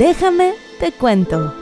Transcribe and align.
Déjame, 0.00 0.54
te 0.78 0.92
cuento. 0.92 1.52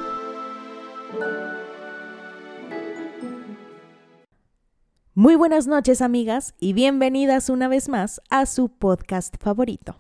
Muy 5.13 5.35
buenas 5.35 5.67
noches 5.67 6.01
amigas 6.01 6.55
y 6.61 6.73
bienvenidas 6.73 7.51
una 7.51 7.67
vez 7.67 7.89
más 7.89 8.21
a 8.31 8.47
su 8.47 8.69
podcast 8.69 9.35
favorito. 9.43 9.97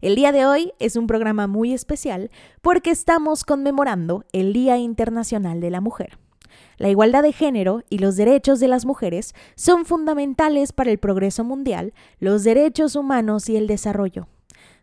El 0.00 0.16
día 0.16 0.32
de 0.32 0.46
hoy 0.46 0.72
es 0.80 0.96
un 0.96 1.06
programa 1.06 1.46
muy 1.46 1.72
especial 1.72 2.32
porque 2.60 2.90
estamos 2.90 3.44
conmemorando 3.44 4.24
el 4.32 4.52
Día 4.52 4.78
Internacional 4.78 5.60
de 5.60 5.70
la 5.70 5.80
Mujer. 5.80 6.18
La 6.78 6.88
igualdad 6.88 7.22
de 7.22 7.30
género 7.30 7.84
y 7.88 7.98
los 7.98 8.16
derechos 8.16 8.58
de 8.58 8.66
las 8.66 8.84
mujeres 8.84 9.32
son 9.54 9.84
fundamentales 9.84 10.72
para 10.72 10.90
el 10.90 10.98
progreso 10.98 11.44
mundial, 11.44 11.94
los 12.18 12.42
derechos 12.42 12.96
humanos 12.96 13.48
y 13.48 13.56
el 13.56 13.68
desarrollo. 13.68 14.26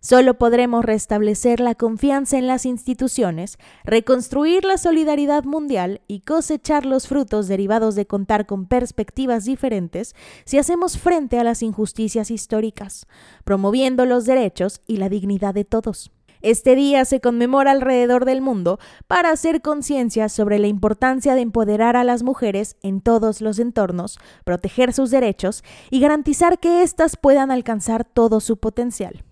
Solo 0.06 0.34
podremos 0.34 0.84
restablecer 0.84 1.62
la 1.62 1.76
confianza 1.76 2.38
en 2.38 2.46
las 2.46 2.66
instituciones, 2.66 3.58
reconstruir 3.86 4.66
la 4.66 4.78
solidaridad 4.78 5.46
mundial 5.46 6.02
y 6.10 6.20
cosechar 6.20 6.86
los 6.86 7.08
frutos 7.08 7.48
derivados 7.48 7.96
de 7.96 8.06
contar 8.06 8.46
con 8.46 8.66
perspectivas 8.66 9.46
diferentes 9.46 10.14
si 10.44 10.58
hacemos 10.58 10.98
frente 10.98 11.40
a 11.40 11.46
las 11.46 11.64
injusticias 11.64 12.32
históricas, 12.32 13.08
promoviendo 13.46 14.06
los 14.06 14.26
derechos 14.26 14.82
y 14.88 14.98
la 14.98 15.08
dignidad 15.08 15.54
de 15.54 15.64
todos. 15.64 16.12
Este 16.42 16.76
día 16.76 17.06
se 17.06 17.22
conmemora 17.22 17.72
alrededor 17.72 18.26
del 18.26 18.42
mundo 18.42 18.80
para 19.08 19.32
hacer 19.32 19.62
conciencia 19.62 20.28
sobre 20.28 20.60
la 20.60 20.68
importancia 20.68 21.34
de 21.34 21.40
empoderar 21.40 21.96
a 21.96 22.04
las 22.04 22.24
mujeres 22.24 22.76
en 22.82 23.00
todos 23.00 23.40
los 23.40 23.58
entornos, 23.58 24.20
proteger 24.44 24.92
sus 24.92 25.12
derechos 25.12 25.64
y 25.90 26.02
garantizar 26.02 26.60
que 26.60 26.84
éstas 26.84 27.16
puedan 27.16 27.52
alcanzar 27.52 28.04
todo 28.04 28.42
su 28.42 28.58
potencial. 28.58 29.24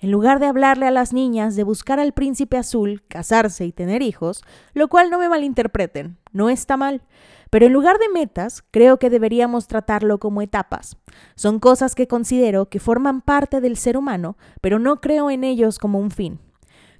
En 0.00 0.12
lugar 0.12 0.38
de 0.38 0.46
hablarle 0.46 0.86
a 0.86 0.92
las 0.92 1.12
niñas 1.12 1.56
de 1.56 1.64
buscar 1.64 1.98
al 1.98 2.12
príncipe 2.12 2.56
azul, 2.56 3.02
casarse 3.08 3.66
y 3.66 3.72
tener 3.72 4.00
hijos, 4.00 4.42
lo 4.72 4.86
cual 4.86 5.10
no 5.10 5.18
me 5.18 5.28
malinterpreten, 5.28 6.18
no 6.32 6.50
está 6.50 6.76
mal. 6.76 7.02
Pero 7.50 7.66
en 7.66 7.72
lugar 7.72 7.98
de 7.98 8.08
metas, 8.08 8.62
creo 8.70 8.98
que 8.98 9.10
deberíamos 9.10 9.66
tratarlo 9.66 10.18
como 10.18 10.40
etapas. 10.40 10.96
Son 11.34 11.58
cosas 11.58 11.96
que 11.96 12.06
considero 12.06 12.68
que 12.68 12.78
forman 12.78 13.22
parte 13.22 13.60
del 13.60 13.76
ser 13.76 13.96
humano, 13.96 14.36
pero 14.60 14.78
no 14.78 15.00
creo 15.00 15.30
en 15.30 15.42
ellos 15.42 15.80
como 15.80 15.98
un 15.98 16.12
fin. 16.12 16.38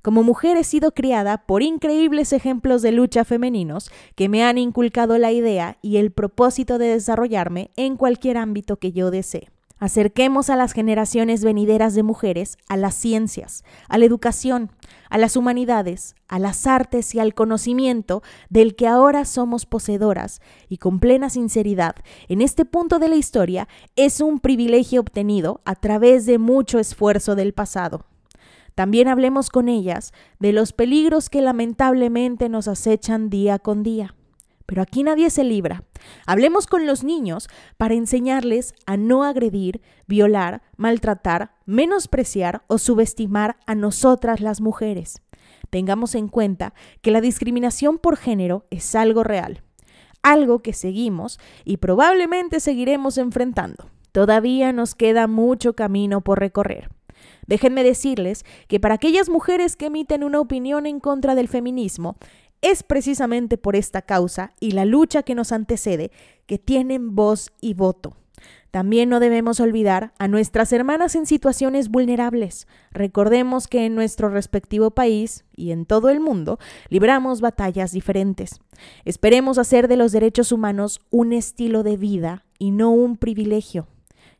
Como 0.02 0.22
mujer 0.24 0.56
he 0.56 0.64
sido 0.64 0.92
criada 0.92 1.46
por 1.46 1.62
increíbles 1.62 2.32
ejemplos 2.32 2.82
de 2.82 2.92
lucha 2.92 3.24
femeninos 3.24 3.92
que 4.16 4.28
me 4.28 4.42
han 4.42 4.58
inculcado 4.58 5.18
la 5.18 5.30
idea 5.32 5.76
y 5.82 5.98
el 5.98 6.10
propósito 6.10 6.78
de 6.78 6.86
desarrollarme 6.86 7.70
en 7.76 7.96
cualquier 7.96 8.38
ámbito 8.38 8.78
que 8.78 8.92
yo 8.92 9.10
desee. 9.10 9.50
Acerquemos 9.80 10.50
a 10.50 10.56
las 10.56 10.72
generaciones 10.72 11.44
venideras 11.44 11.94
de 11.94 12.02
mujeres 12.02 12.58
a 12.68 12.76
las 12.76 12.94
ciencias, 12.94 13.64
a 13.88 13.96
la 13.98 14.06
educación, 14.06 14.70
a 15.08 15.18
las 15.18 15.36
humanidades, 15.36 16.16
a 16.26 16.40
las 16.40 16.66
artes 16.66 17.14
y 17.14 17.20
al 17.20 17.34
conocimiento 17.34 18.22
del 18.50 18.74
que 18.74 18.88
ahora 18.88 19.24
somos 19.24 19.66
poseedoras 19.66 20.40
y 20.68 20.78
con 20.78 20.98
plena 20.98 21.30
sinceridad, 21.30 21.94
en 22.28 22.40
este 22.42 22.64
punto 22.64 22.98
de 22.98 23.08
la 23.08 23.16
historia 23.16 23.68
es 23.94 24.20
un 24.20 24.40
privilegio 24.40 25.00
obtenido 25.00 25.60
a 25.64 25.76
través 25.76 26.26
de 26.26 26.38
mucho 26.38 26.80
esfuerzo 26.80 27.36
del 27.36 27.54
pasado. 27.54 28.04
También 28.74 29.08
hablemos 29.08 29.50
con 29.50 29.68
ellas 29.68 30.12
de 30.38 30.52
los 30.52 30.72
peligros 30.72 31.30
que 31.30 31.42
lamentablemente 31.42 32.48
nos 32.48 32.68
acechan 32.68 33.30
día 33.30 33.58
con 33.58 33.82
día. 33.82 34.14
Pero 34.68 34.82
aquí 34.82 35.02
nadie 35.02 35.30
se 35.30 35.44
libra. 35.44 35.82
Hablemos 36.26 36.66
con 36.66 36.84
los 36.84 37.02
niños 37.02 37.48
para 37.78 37.94
enseñarles 37.94 38.74
a 38.84 38.98
no 38.98 39.24
agredir, 39.24 39.80
violar, 40.06 40.60
maltratar, 40.76 41.52
menospreciar 41.64 42.64
o 42.66 42.76
subestimar 42.76 43.56
a 43.66 43.74
nosotras 43.74 44.42
las 44.42 44.60
mujeres. 44.60 45.22
Tengamos 45.70 46.14
en 46.14 46.28
cuenta 46.28 46.74
que 47.00 47.10
la 47.10 47.22
discriminación 47.22 47.96
por 47.96 48.18
género 48.18 48.66
es 48.68 48.94
algo 48.94 49.24
real, 49.24 49.62
algo 50.22 50.58
que 50.58 50.74
seguimos 50.74 51.40
y 51.64 51.78
probablemente 51.78 52.60
seguiremos 52.60 53.16
enfrentando. 53.16 53.86
Todavía 54.12 54.74
nos 54.74 54.94
queda 54.94 55.28
mucho 55.28 55.72
camino 55.72 56.20
por 56.20 56.40
recorrer. 56.40 56.90
Déjenme 57.46 57.82
decirles 57.82 58.44
que 58.68 58.78
para 58.78 58.96
aquellas 58.96 59.30
mujeres 59.30 59.76
que 59.76 59.86
emiten 59.86 60.22
una 60.22 60.40
opinión 60.40 60.84
en 60.84 61.00
contra 61.00 61.34
del 61.34 61.48
feminismo, 61.48 62.16
es 62.62 62.82
precisamente 62.82 63.56
por 63.56 63.76
esta 63.76 64.02
causa 64.02 64.52
y 64.60 64.72
la 64.72 64.84
lucha 64.84 65.22
que 65.22 65.34
nos 65.34 65.52
antecede 65.52 66.10
que 66.46 66.58
tienen 66.58 67.14
voz 67.14 67.52
y 67.60 67.74
voto. 67.74 68.16
También 68.70 69.08
no 69.08 69.18
debemos 69.18 69.60
olvidar 69.60 70.12
a 70.18 70.28
nuestras 70.28 70.72
hermanas 70.72 71.14
en 71.14 71.26
situaciones 71.26 71.88
vulnerables. 71.88 72.66
Recordemos 72.92 73.66
que 73.66 73.86
en 73.86 73.94
nuestro 73.94 74.28
respectivo 74.28 74.90
país 74.90 75.44
y 75.56 75.70
en 75.70 75.86
todo 75.86 76.10
el 76.10 76.20
mundo 76.20 76.58
libramos 76.88 77.40
batallas 77.40 77.92
diferentes. 77.92 78.60
Esperemos 79.04 79.58
hacer 79.58 79.88
de 79.88 79.96
los 79.96 80.12
derechos 80.12 80.52
humanos 80.52 81.00
un 81.10 81.32
estilo 81.32 81.82
de 81.82 81.96
vida 81.96 82.44
y 82.58 82.70
no 82.70 82.90
un 82.90 83.16
privilegio. 83.16 83.88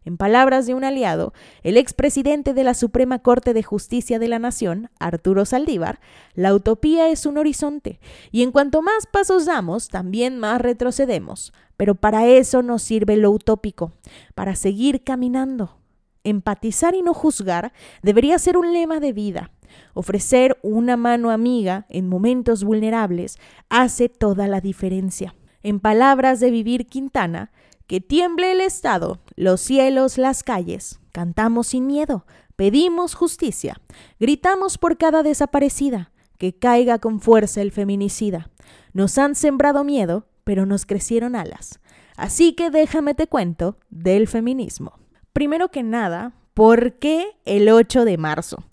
En 0.09 0.17
palabras 0.17 0.65
de 0.67 0.73
un 0.73 0.85
aliado, 0.85 1.35
el 1.63 1.77
expresidente 1.77 2.55
de 2.55 2.65
la 2.65 2.73
Suprema 2.73 3.19
Corte 3.19 3.53
de 3.53 3.63
Justicia 3.63 4.19
de 4.19 4.27
la 4.27 4.39
Nación, 4.39 4.89
Arturo 4.99 5.45
Saldívar, 5.45 6.01
la 6.33 6.55
utopía 6.55 7.11
es 7.11 7.27
un 7.27 7.37
horizonte, 7.37 8.01
y 8.33 8.43
en 8.43 8.51
cuanto 8.51 8.81
más 8.81 9.07
pasos 9.07 9.45
damos, 9.45 9.89
también 9.89 10.39
más 10.39 10.63
retrocedemos. 10.63 11.53
Pero 11.77 11.95
para 11.95 12.27
eso 12.27 12.63
nos 12.63 12.81
sirve 12.81 13.19
lo 13.19 13.31
utópico, 13.31 13.93
para 14.35 14.57
seguir 14.57 15.05
caminando. 15.05 15.77
Empatizar 16.25 16.95
y 16.95 17.03
no 17.03 17.13
juzgar 17.13 17.75
debería 18.03 18.39
ser 18.39 18.57
un 18.57 18.73
lema 18.73 19.01
de 19.01 19.13
vida. 19.13 19.51
Ofrecer 19.93 20.57
una 20.63 20.97
mano 20.97 21.31
amiga 21.31 21.85
en 21.91 22.09
momentos 22.09 22.65
vulnerables 22.65 23.39
hace 23.69 24.09
toda 24.09 24.49
la 24.49 24.63
diferencia. 24.63 25.35
En 25.63 25.81
palabras 25.81 26.41
de 26.41 26.51
Vivir 26.51 26.87
Quintana, 26.87 27.51
que 27.89 28.01
tiemble 28.01 28.53
el 28.53 28.61
Estado, 28.61 29.19
los 29.35 29.61
cielos, 29.63 30.19
las 30.19 30.45
calles. 30.45 31.01
Cantamos 31.11 31.69
sin 31.69 31.87
miedo, 31.87 32.27
pedimos 32.55 33.15
justicia, 33.15 33.81
gritamos 34.21 34.79
por 34.79 34.99
cada 34.99 35.25
desaparecida, 35.25 36.13
que 36.37 36.55
caiga 36.55 36.99
con 36.99 37.19
fuerza 37.19 37.63
el 37.63 37.73
feminicida. 37.73 38.51
Nos 38.93 39.17
han 39.19 39.35
sembrado 39.35 39.85
miedo, 39.85 40.27
pero 40.45 40.67
nos 40.67 40.85
crecieron 40.87 41.35
alas. 41.35 41.81
Así 42.17 42.53
que 42.53 42.71
déjame 42.71 43.15
te 43.15 43.27
cuento 43.27 43.79
del 43.89 44.29
feminismo. 44.29 44.93
Primero 45.33 45.71
que 45.71 45.83
nada, 45.83 46.33
¿por 46.53 46.95
qué 46.95 47.37
el 47.47 47.71
8 47.71 48.05
de 48.05 48.19
marzo? 48.19 48.65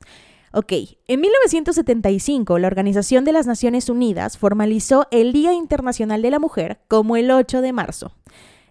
Ok, 0.52 0.74
en 1.08 1.22
1975 1.22 2.60
la 2.60 2.68
Organización 2.68 3.24
de 3.24 3.32
las 3.32 3.48
Naciones 3.48 3.90
Unidas 3.90 4.38
formalizó 4.38 5.08
el 5.12 5.32
Día 5.32 5.54
Internacional 5.54 6.22
de 6.22 6.32
la 6.32 6.40
Mujer 6.40 6.80
como 6.88 7.16
el 7.16 7.32
8 7.32 7.62
de 7.62 7.72
marzo. 7.72 8.14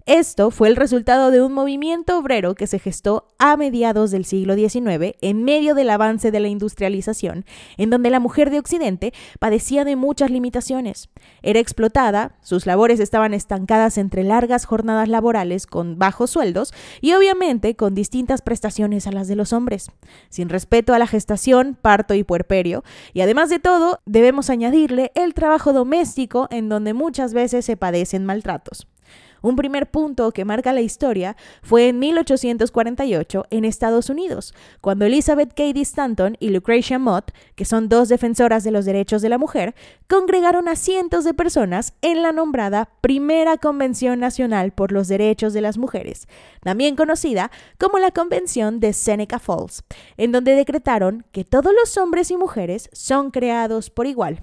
Esto 0.07 0.51
fue 0.51 0.69
el 0.69 0.77
resultado 0.77 1.31
de 1.31 1.41
un 1.41 1.55
movimiento 1.55 2.19
obrero 2.19 2.55
que 2.55 2.67
se 2.67 2.79
gestó 2.79 3.29
a 3.39 3.57
mediados 3.57 4.11
del 4.11 4.27
siglo 4.27 4.55
XIX 4.55 5.17
en 5.23 5.45
medio 5.45 5.75
del 5.75 5.89
avance 5.89 6.31
de 6.31 6.41
la 6.41 6.49
industrialización, 6.49 7.47
en 7.79 7.89
donde 7.89 8.11
la 8.11 8.21
mujer 8.21 8.51
de 8.51 8.59
Occidente 8.59 9.15
padecía 9.39 9.83
de 9.87 9.97
muchas 9.97 10.31
limitaciones. 10.31 11.09
Era 11.41 11.59
explotada, 11.59 12.37
sus 12.43 12.67
labores 12.67 13.01
estaban 13.01 13.33
estancadas 13.33 13.97
entre 13.97 14.25
largas 14.25 14.67
jornadas 14.67 15.09
laborales 15.09 15.67
con 15.67 15.99
bajos 15.99 16.29
sueldos 16.33 16.75
y 17.01 17.15
obviamente 17.15 17.75
con 17.75 17.95
distintas 17.95 18.43
prestaciones 18.43 19.07
a 19.07 19.13
las 19.13 19.27
de 19.27 19.37
los 19.37 19.55
hombres, 19.55 19.91
sin 20.29 20.51
respeto 20.51 20.93
a 20.93 20.99
la 20.99 21.07
gestación, 21.07 21.79
parto 21.81 22.13
y 22.13 22.25
puerperio, 22.25 22.85
y 23.15 23.23
además 23.23 23.49
de 23.49 23.59
todo, 23.59 24.01
debemos 24.05 24.51
añadirle 24.51 25.13
el 25.15 25.33
trabajo 25.33 25.73
doméstico 25.73 26.47
en 26.51 26.69
donde 26.69 26.93
muchas 26.93 27.33
veces 27.33 27.65
se 27.65 27.79
padecen 27.79 28.27
maltratos. 28.27 28.87
Un 29.45 29.57
primer 29.57 29.91
punto 29.91 30.33
que 30.33 30.47
marca 30.47 30.73
la 30.73 30.81
historia 30.81 31.37
fue 31.63 31.89
en 31.89 31.99
1848 31.99 33.45
en 33.51 33.67
Estados 33.67 34.09
Unidos, 34.09 34.55
cuando 34.81 35.05
Elizabeth 35.05 35.53
Cady 35.53 35.83
Stanton 35.83 36.39
y 36.41 36.49
Lucretia 36.49 36.99
Mott, 36.99 37.31
que 37.55 37.67
son 37.67 37.91
dos 37.91 38.09
defensoras 38.09 38.65
de 38.65 38.71
los 38.71 38.87
derechos 38.87 39.21
de 39.21 39.29
la 39.29 39.37
mujer, 39.37 39.75
congregaron 40.09 40.67
a 40.67 40.77
cientos 40.77 41.25
de 41.25 41.35
personas 41.35 41.93
en 42.01 42.23
la 42.23 42.33
nombrada 42.33 42.89
Primera 43.03 43.59
Convención 43.59 44.19
Nacional 44.19 44.73
por 44.73 44.93
los 44.93 45.09
Derechos 45.09 45.53
de 45.53 45.61
las 45.61 45.77
Mujeres, 45.77 46.27
también 46.63 46.97
conocida 46.97 47.51
como 47.79 47.99
la 47.99 48.13
Convención 48.13 48.81
de 48.81 48.95
Seneca 48.95 49.39
Falls, 49.39 49.85
en 50.17 50.33
donde 50.33 50.55
decretaron 50.55 51.27
que 51.33 51.45
todos 51.45 51.75
los 51.79 51.99
hombres 51.99 52.31
y 52.31 52.39
mujeres 52.39 52.89
son 52.95 53.31
creados 53.31 53.91
por 53.91 54.07
igual 54.07 54.41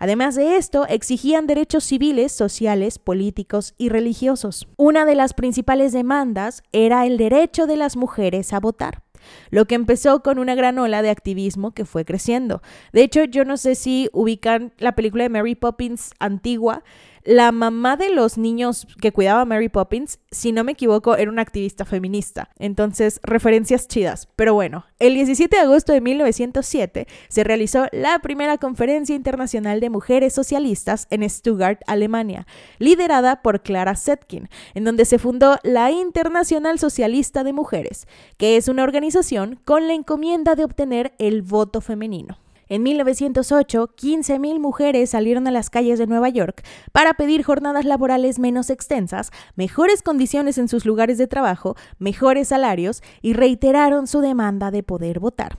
Además 0.00 0.34
de 0.34 0.56
esto, 0.56 0.86
exigían 0.88 1.46
derechos 1.46 1.84
civiles, 1.84 2.32
sociales, 2.32 2.98
políticos 2.98 3.74
y 3.76 3.90
religiosos. 3.90 4.66
Una 4.76 5.04
de 5.04 5.14
las 5.14 5.34
principales 5.34 5.92
demandas 5.92 6.62
era 6.72 7.06
el 7.06 7.18
derecho 7.18 7.66
de 7.66 7.76
las 7.76 7.96
mujeres 7.96 8.52
a 8.52 8.60
votar 8.60 9.04
lo 9.50 9.66
que 9.66 9.74
empezó 9.74 10.22
con 10.22 10.38
una 10.38 10.54
gran 10.54 10.78
ola 10.78 11.02
de 11.02 11.10
activismo 11.10 11.72
que 11.72 11.84
fue 11.84 12.04
creciendo. 12.04 12.62
De 12.92 13.02
hecho, 13.02 13.24
yo 13.24 13.44
no 13.44 13.58
sé 13.58 13.74
si 13.74 14.08
ubican 14.12 14.72
la 14.78 14.92
película 14.92 15.24
de 15.24 15.28
Mary 15.28 15.54
Poppins 15.54 16.12
antigua, 16.18 16.82
la 17.24 17.52
mamá 17.52 17.96
de 17.96 18.10
los 18.10 18.38
niños 18.38 18.86
que 19.00 19.12
cuidaba 19.12 19.42
a 19.42 19.44
Mary 19.44 19.68
Poppins, 19.68 20.18
si 20.30 20.52
no 20.52 20.64
me 20.64 20.72
equivoco, 20.72 21.16
era 21.16 21.30
una 21.30 21.42
activista 21.42 21.84
feminista. 21.84 22.50
Entonces, 22.58 23.20
referencias 23.22 23.88
chidas. 23.88 24.28
Pero 24.36 24.54
bueno, 24.54 24.86
el 24.98 25.14
17 25.14 25.54
de 25.54 25.62
agosto 25.62 25.92
de 25.92 26.00
1907 26.00 27.06
se 27.28 27.44
realizó 27.44 27.86
la 27.92 28.18
primera 28.20 28.58
conferencia 28.58 29.14
internacional 29.14 29.80
de 29.80 29.90
mujeres 29.90 30.32
socialistas 30.32 31.06
en 31.10 31.28
Stuttgart, 31.28 31.80
Alemania, 31.86 32.46
liderada 32.78 33.42
por 33.42 33.62
Clara 33.62 33.96
Zetkin, 33.96 34.48
en 34.74 34.84
donde 34.84 35.04
se 35.04 35.18
fundó 35.18 35.58
la 35.62 35.90
Internacional 35.90 36.78
Socialista 36.78 37.44
de 37.44 37.52
Mujeres, 37.52 38.06
que 38.36 38.56
es 38.56 38.68
una 38.68 38.84
organización 38.84 39.60
con 39.64 39.86
la 39.86 39.94
encomienda 39.94 40.54
de 40.54 40.64
obtener 40.64 41.12
el 41.18 41.42
voto 41.42 41.80
femenino. 41.80 42.38
En 42.70 42.84
1908, 42.84 43.96
15.000 43.96 44.60
mujeres 44.60 45.10
salieron 45.10 45.48
a 45.48 45.50
las 45.50 45.70
calles 45.70 45.98
de 45.98 46.06
Nueva 46.06 46.28
York 46.28 46.62
para 46.92 47.14
pedir 47.14 47.42
jornadas 47.42 47.84
laborales 47.84 48.38
menos 48.38 48.70
extensas, 48.70 49.32
mejores 49.56 50.02
condiciones 50.02 50.56
en 50.56 50.68
sus 50.68 50.86
lugares 50.86 51.18
de 51.18 51.26
trabajo, 51.26 51.74
mejores 51.98 52.46
salarios 52.46 53.02
y 53.22 53.32
reiteraron 53.32 54.06
su 54.06 54.20
demanda 54.20 54.70
de 54.70 54.84
poder 54.84 55.18
votar. 55.18 55.58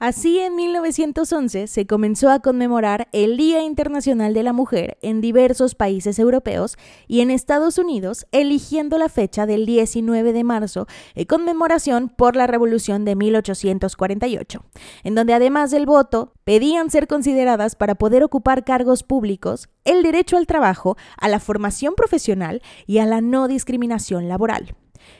Así, 0.00 0.38
en 0.38 0.56
1911 0.56 1.66
se 1.66 1.86
comenzó 1.86 2.30
a 2.30 2.40
conmemorar 2.40 3.08
el 3.12 3.36
Día 3.36 3.62
Internacional 3.62 4.32
de 4.32 4.42
la 4.42 4.54
Mujer 4.54 4.96
en 5.02 5.20
diversos 5.20 5.74
países 5.74 6.18
europeos 6.18 6.78
y 7.06 7.20
en 7.20 7.30
Estados 7.30 7.76
Unidos, 7.76 8.26
eligiendo 8.32 8.96
la 8.96 9.10
fecha 9.10 9.44
del 9.44 9.66
19 9.66 10.32
de 10.32 10.42
marzo 10.42 10.86
en 11.14 11.26
conmemoración 11.26 12.08
por 12.08 12.34
la 12.34 12.46
Revolución 12.46 13.04
de 13.04 13.14
1848, 13.14 14.64
en 15.04 15.14
donde 15.14 15.34
además 15.34 15.70
del 15.70 15.84
voto, 15.84 16.32
pedían 16.44 16.88
ser 16.88 17.06
consideradas 17.06 17.76
para 17.76 17.94
poder 17.94 18.24
ocupar 18.24 18.64
cargos 18.64 19.02
públicos 19.02 19.68
el 19.84 20.02
derecho 20.02 20.38
al 20.38 20.46
trabajo, 20.46 20.96
a 21.18 21.28
la 21.28 21.40
formación 21.40 21.94
profesional 21.94 22.62
y 22.86 23.00
a 23.00 23.04
la 23.04 23.20
no 23.20 23.48
discriminación 23.48 24.28
laboral. 24.28 24.74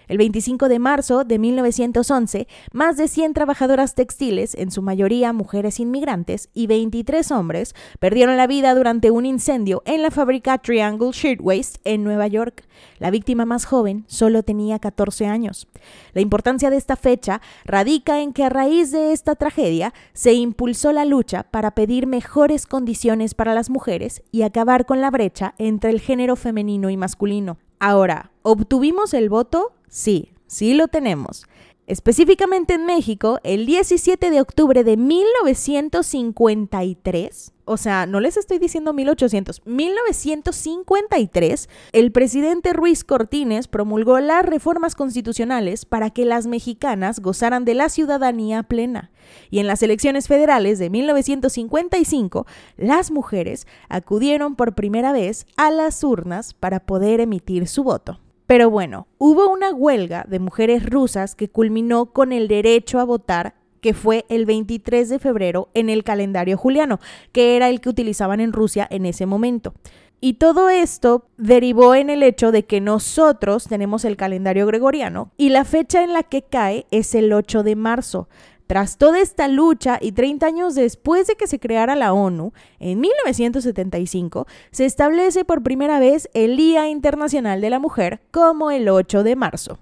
El 0.08 0.18
25 0.18 0.68
de 0.68 0.78
marzo 0.78 1.24
de 1.24 1.38
1911, 1.38 2.48
más 2.72 2.96
de 2.96 3.08
100 3.08 3.34
trabajadoras 3.34 3.94
textiles, 3.94 4.54
en 4.54 4.70
su 4.70 4.82
mayoría 4.82 5.32
mujeres 5.32 5.80
inmigrantes, 5.80 6.48
y 6.54 6.66
23 6.66 7.30
hombres, 7.30 7.74
perdieron 7.98 8.36
la 8.36 8.46
vida 8.46 8.74
durante 8.74 9.10
un 9.10 9.26
incendio 9.26 9.82
en 9.86 10.02
la 10.02 10.10
fábrica 10.10 10.58
Triangle 10.58 11.10
Shirtwaist 11.12 11.76
en 11.84 12.04
Nueva 12.04 12.26
York. 12.26 12.64
La 12.98 13.10
víctima 13.10 13.44
más 13.44 13.64
joven 13.64 14.04
solo 14.06 14.42
tenía 14.42 14.78
14 14.78 15.26
años. 15.26 15.68
La 16.12 16.20
importancia 16.20 16.70
de 16.70 16.76
esta 16.76 16.96
fecha 16.96 17.40
radica 17.64 18.20
en 18.20 18.32
que 18.32 18.44
a 18.44 18.48
raíz 18.48 18.90
de 18.90 19.12
esta 19.12 19.34
tragedia 19.34 19.94
se 20.12 20.32
impulsó 20.34 20.92
la 20.92 21.04
lucha 21.04 21.44
para 21.44 21.72
pedir 21.72 22.06
mejores 22.06 22.66
condiciones 22.66 23.34
para 23.34 23.54
las 23.54 23.70
mujeres 23.70 24.22
y 24.32 24.42
acabar 24.42 24.86
con 24.86 25.00
la 25.00 25.10
brecha 25.10 25.54
entre 25.58 25.90
el 25.90 26.00
género 26.00 26.36
femenino 26.36 26.90
y 26.90 26.96
masculino. 26.96 27.58
Ahora, 27.82 28.30
¿obtuvimos 28.42 29.14
el 29.14 29.30
voto? 29.30 29.72
Sí, 29.88 30.34
sí 30.46 30.74
lo 30.74 30.88
tenemos. 30.88 31.46
Específicamente 31.90 32.74
en 32.74 32.86
México, 32.86 33.40
el 33.42 33.66
17 33.66 34.30
de 34.30 34.40
octubre 34.40 34.84
de 34.84 34.96
1953, 34.96 37.52
o 37.64 37.76
sea, 37.76 38.06
no 38.06 38.20
les 38.20 38.36
estoy 38.36 38.60
diciendo 38.60 38.92
1800, 38.92 39.66
1953, 39.66 41.68
el 41.90 42.12
presidente 42.12 42.72
Ruiz 42.74 43.02
Cortines 43.02 43.66
promulgó 43.66 44.20
las 44.20 44.46
reformas 44.46 44.94
constitucionales 44.94 45.84
para 45.84 46.10
que 46.10 46.24
las 46.24 46.46
mexicanas 46.46 47.18
gozaran 47.18 47.64
de 47.64 47.74
la 47.74 47.88
ciudadanía 47.88 48.62
plena. 48.62 49.10
Y 49.50 49.58
en 49.58 49.66
las 49.66 49.82
elecciones 49.82 50.28
federales 50.28 50.78
de 50.78 50.90
1955, 50.90 52.46
las 52.76 53.10
mujeres 53.10 53.66
acudieron 53.88 54.54
por 54.54 54.76
primera 54.76 55.10
vez 55.10 55.44
a 55.56 55.72
las 55.72 56.04
urnas 56.04 56.54
para 56.54 56.78
poder 56.78 57.18
emitir 57.18 57.66
su 57.66 57.82
voto. 57.82 58.20
Pero 58.50 58.68
bueno, 58.68 59.06
hubo 59.16 59.48
una 59.48 59.72
huelga 59.72 60.24
de 60.26 60.40
mujeres 60.40 60.84
rusas 60.84 61.36
que 61.36 61.48
culminó 61.48 62.06
con 62.06 62.32
el 62.32 62.48
derecho 62.48 62.98
a 62.98 63.04
votar 63.04 63.54
que 63.80 63.94
fue 63.94 64.26
el 64.28 64.44
23 64.44 65.08
de 65.08 65.20
febrero 65.20 65.68
en 65.72 65.88
el 65.88 66.02
calendario 66.02 66.56
juliano, 66.56 66.98
que 67.30 67.54
era 67.54 67.68
el 67.68 67.80
que 67.80 67.90
utilizaban 67.90 68.40
en 68.40 68.52
Rusia 68.52 68.88
en 68.90 69.06
ese 69.06 69.24
momento. 69.24 69.74
Y 70.20 70.34
todo 70.34 70.68
esto 70.68 71.28
derivó 71.38 71.94
en 71.94 72.10
el 72.10 72.24
hecho 72.24 72.50
de 72.50 72.64
que 72.64 72.80
nosotros 72.80 73.68
tenemos 73.68 74.04
el 74.04 74.16
calendario 74.16 74.66
gregoriano 74.66 75.30
y 75.36 75.50
la 75.50 75.64
fecha 75.64 76.02
en 76.02 76.12
la 76.12 76.24
que 76.24 76.42
cae 76.42 76.86
es 76.90 77.14
el 77.14 77.32
8 77.32 77.62
de 77.62 77.76
marzo. 77.76 78.28
Tras 78.70 78.98
toda 78.98 79.18
esta 79.18 79.48
lucha 79.48 79.98
y 80.00 80.12
30 80.12 80.46
años 80.46 80.76
después 80.76 81.26
de 81.26 81.34
que 81.34 81.48
se 81.48 81.58
creara 81.58 81.96
la 81.96 82.12
ONU, 82.12 82.52
en 82.78 83.00
1975, 83.00 84.46
se 84.70 84.84
establece 84.84 85.44
por 85.44 85.64
primera 85.64 85.98
vez 85.98 86.30
el 86.34 86.56
Día 86.56 86.88
Internacional 86.88 87.60
de 87.60 87.68
la 87.68 87.80
Mujer 87.80 88.20
como 88.30 88.70
el 88.70 88.88
8 88.88 89.24
de 89.24 89.34
marzo. 89.34 89.80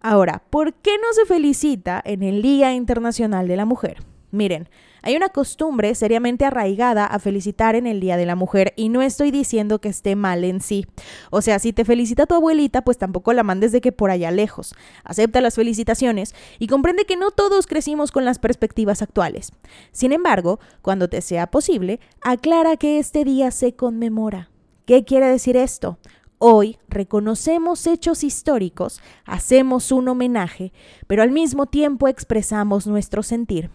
Ahora, 0.00 0.44
¿por 0.48 0.74
qué 0.74 0.92
no 0.98 1.12
se 1.12 1.26
felicita 1.26 2.00
en 2.04 2.22
el 2.22 2.40
Día 2.40 2.72
Internacional 2.72 3.48
de 3.48 3.56
la 3.56 3.64
Mujer? 3.64 3.96
Miren, 4.30 4.68
hay 5.02 5.16
una 5.16 5.28
costumbre 5.28 5.94
seriamente 5.94 6.44
arraigada 6.44 7.06
a 7.06 7.18
felicitar 7.18 7.74
en 7.74 7.86
el 7.86 8.00
Día 8.00 8.16
de 8.16 8.26
la 8.26 8.36
Mujer 8.36 8.72
y 8.76 8.88
no 8.88 9.02
estoy 9.02 9.30
diciendo 9.30 9.80
que 9.80 9.88
esté 9.88 10.16
mal 10.16 10.44
en 10.44 10.60
sí. 10.60 10.86
O 11.30 11.42
sea, 11.42 11.58
si 11.58 11.72
te 11.72 11.84
felicita 11.84 12.26
tu 12.26 12.34
abuelita, 12.34 12.82
pues 12.82 12.98
tampoco 12.98 13.32
la 13.32 13.42
mandes 13.42 13.72
de 13.72 13.80
que 13.80 13.92
por 13.92 14.10
allá 14.10 14.30
lejos. 14.30 14.74
Acepta 15.04 15.40
las 15.40 15.54
felicitaciones 15.54 16.34
y 16.58 16.66
comprende 16.66 17.04
que 17.04 17.16
no 17.16 17.30
todos 17.30 17.66
crecimos 17.66 18.12
con 18.12 18.24
las 18.24 18.38
perspectivas 18.38 19.02
actuales. 19.02 19.52
Sin 19.92 20.12
embargo, 20.12 20.60
cuando 20.82 21.08
te 21.08 21.20
sea 21.20 21.50
posible, 21.50 22.00
aclara 22.22 22.76
que 22.76 22.98
este 22.98 23.24
día 23.24 23.50
se 23.50 23.74
conmemora. 23.74 24.50
¿Qué 24.86 25.04
quiere 25.04 25.26
decir 25.26 25.56
esto? 25.56 25.98
Hoy 26.38 26.78
reconocemos 26.88 27.86
hechos 27.86 28.24
históricos, 28.24 29.02
hacemos 29.26 29.92
un 29.92 30.08
homenaje, 30.08 30.72
pero 31.06 31.22
al 31.22 31.30
mismo 31.30 31.66
tiempo 31.66 32.08
expresamos 32.08 32.86
nuestro 32.86 33.22
sentir. 33.22 33.70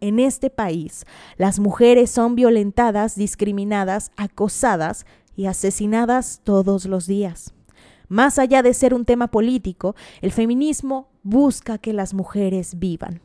En 0.00 0.18
este 0.18 0.50
país, 0.50 1.06
las 1.36 1.58
mujeres 1.58 2.10
son 2.10 2.34
violentadas, 2.34 3.16
discriminadas, 3.16 4.12
acosadas 4.16 5.06
y 5.36 5.46
asesinadas 5.46 6.40
todos 6.44 6.86
los 6.86 7.06
días. 7.06 7.54
Más 8.08 8.38
allá 8.38 8.62
de 8.62 8.74
ser 8.74 8.94
un 8.94 9.04
tema 9.04 9.28
político, 9.28 9.96
el 10.20 10.32
feminismo 10.32 11.08
busca 11.22 11.78
que 11.78 11.92
las 11.92 12.14
mujeres 12.14 12.78
vivan. 12.78 13.20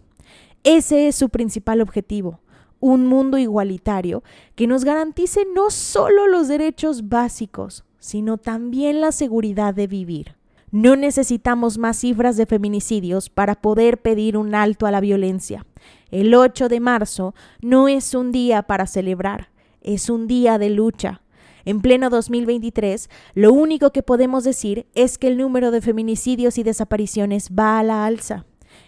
Ese 0.63 1.07
es 1.07 1.15
su 1.15 1.29
principal 1.29 1.81
objetivo, 1.81 2.39
un 2.79 3.05
mundo 3.05 3.37
igualitario 3.37 4.23
que 4.55 4.67
nos 4.67 4.83
garantice 4.83 5.45
no 5.53 5.69
solo 5.69 6.27
los 6.27 6.47
derechos 6.47 7.09
básicos, 7.09 7.83
sino 7.99 8.37
también 8.37 9.01
la 9.01 9.11
seguridad 9.11 9.73
de 9.73 9.87
vivir. 9.87 10.35
No 10.71 10.95
necesitamos 10.95 11.77
más 11.77 11.97
cifras 11.97 12.37
de 12.37 12.45
feminicidios 12.45 13.29
para 13.29 13.55
poder 13.55 14.01
pedir 14.01 14.37
un 14.37 14.55
alto 14.55 14.85
a 14.85 14.91
la 14.91 15.01
violencia. 15.01 15.65
El 16.11 16.33
8 16.33 16.69
de 16.69 16.79
marzo 16.79 17.35
no 17.61 17.89
es 17.89 18.13
un 18.15 18.31
día 18.31 18.63
para 18.63 18.87
celebrar, 18.87 19.49
es 19.81 20.09
un 20.09 20.27
día 20.27 20.57
de 20.57 20.69
lucha. 20.69 21.21
En 21.65 21.81
pleno 21.81 22.09
2023, 22.09 23.09
lo 23.33 23.51
único 23.51 23.91
que 23.91 24.01
podemos 24.01 24.45
decir 24.45 24.87
es 24.95 25.17
que 25.17 25.27
el 25.27 25.37
número 25.37 25.71
de 25.71 25.81
feminicidios 25.81 26.57
y 26.57 26.63
desapariciones 26.63 27.49
va 27.51 27.77
a 27.77 27.83
la 27.83 28.05
alza. 28.05 28.45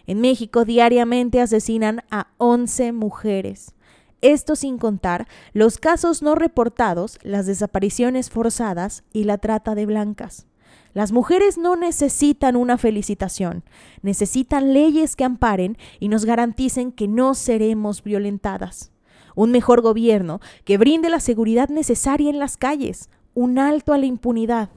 En 0.07 0.21
México 0.21 0.63
diariamente 0.63 1.41
asesinan 1.41 2.01
a 2.09 2.27
11 2.37 2.93
mujeres. 2.93 3.75
Esto 4.21 4.55
sin 4.55 4.77
contar 4.77 5.27
los 5.51 5.79
casos 5.79 6.21
no 6.21 6.35
reportados, 6.35 7.19
las 7.23 7.45
desapariciones 7.45 8.29
forzadas 8.29 9.03
y 9.11 9.25
la 9.25 9.37
trata 9.37 9.75
de 9.75 9.85
blancas. 9.85 10.47
Las 10.93 11.11
mujeres 11.11 11.57
no 11.57 11.75
necesitan 11.75 12.55
una 12.55 12.77
felicitación, 12.77 13.63
necesitan 14.03 14.73
leyes 14.73 15.15
que 15.15 15.23
amparen 15.23 15.77
y 15.99 16.07
nos 16.07 16.25
garanticen 16.25 16.91
que 16.91 17.07
no 17.07 17.33
seremos 17.33 18.03
violentadas. 18.03 18.91
Un 19.35 19.51
mejor 19.51 19.81
gobierno 19.81 20.39
que 20.65 20.77
brinde 20.77 21.09
la 21.09 21.19
seguridad 21.19 21.69
necesaria 21.69 22.29
en 22.29 22.37
las 22.37 22.57
calles, 22.57 23.09
un 23.33 23.57
alto 23.57 23.93
a 23.93 23.97
la 23.97 24.05
impunidad. 24.05 24.69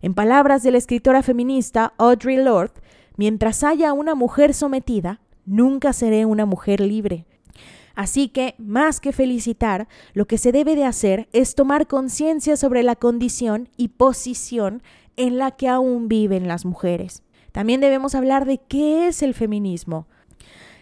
En 0.00 0.14
palabras 0.14 0.62
de 0.62 0.70
la 0.70 0.78
escritora 0.78 1.24
feminista 1.24 1.92
Audre 1.98 2.36
Lorde, 2.36 2.80
mientras 3.16 3.64
haya 3.64 3.92
una 3.92 4.14
mujer 4.14 4.54
sometida, 4.54 5.20
nunca 5.44 5.92
seré 5.92 6.24
una 6.24 6.46
mujer 6.46 6.80
libre. 6.80 7.26
Así 7.96 8.28
que, 8.28 8.54
más 8.58 9.00
que 9.00 9.10
felicitar, 9.10 9.88
lo 10.12 10.28
que 10.28 10.38
se 10.38 10.52
debe 10.52 10.76
de 10.76 10.84
hacer 10.84 11.28
es 11.32 11.56
tomar 11.56 11.88
conciencia 11.88 12.56
sobre 12.56 12.84
la 12.84 12.94
condición 12.94 13.70
y 13.76 13.88
posición 13.88 14.84
en 15.18 15.36
la 15.36 15.50
que 15.50 15.68
aún 15.68 16.08
viven 16.08 16.48
las 16.48 16.64
mujeres. 16.64 17.22
También 17.52 17.80
debemos 17.80 18.14
hablar 18.14 18.46
de 18.46 18.58
qué 18.58 19.08
es 19.08 19.22
el 19.22 19.34
feminismo. 19.34 20.06